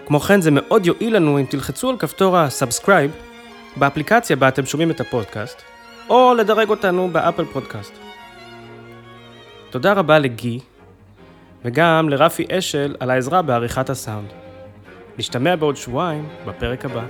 כמו 0.07 0.21
כן, 0.21 0.41
זה 0.41 0.51
מאוד 0.51 0.87
יועיל 0.87 1.17
לנו 1.17 1.39
אם 1.39 1.45
תלחצו 1.45 1.91
על 1.91 1.97
כפתור 1.97 2.37
ה-subscribe 2.37 3.34
באפליקציה 3.77 4.37
בה 4.37 4.49
אתם 4.49 4.67
שומעים 4.67 4.91
את 4.91 5.01
הפודקאסט, 5.01 5.63
או 6.09 6.35
לדרג 6.39 6.71
אותנו 6.71 7.09
באפל 7.13 7.45
פודקאסט. 7.45 7.93
תודה 9.71 9.93
רבה 9.93 10.19
לגי, 10.19 10.61
וגם 11.65 12.09
לרפי 12.09 12.47
אשל 12.51 12.97
על 13.01 13.11
העזרה 13.11 13.43
בעריכת 13.43 13.91
הסאונד. 13.91 14.29
נשתמע 15.19 15.57
בעוד 15.57 15.77
שבועיים 15.77 16.29
בפרק 16.47 16.85
הבא. 16.85 17.03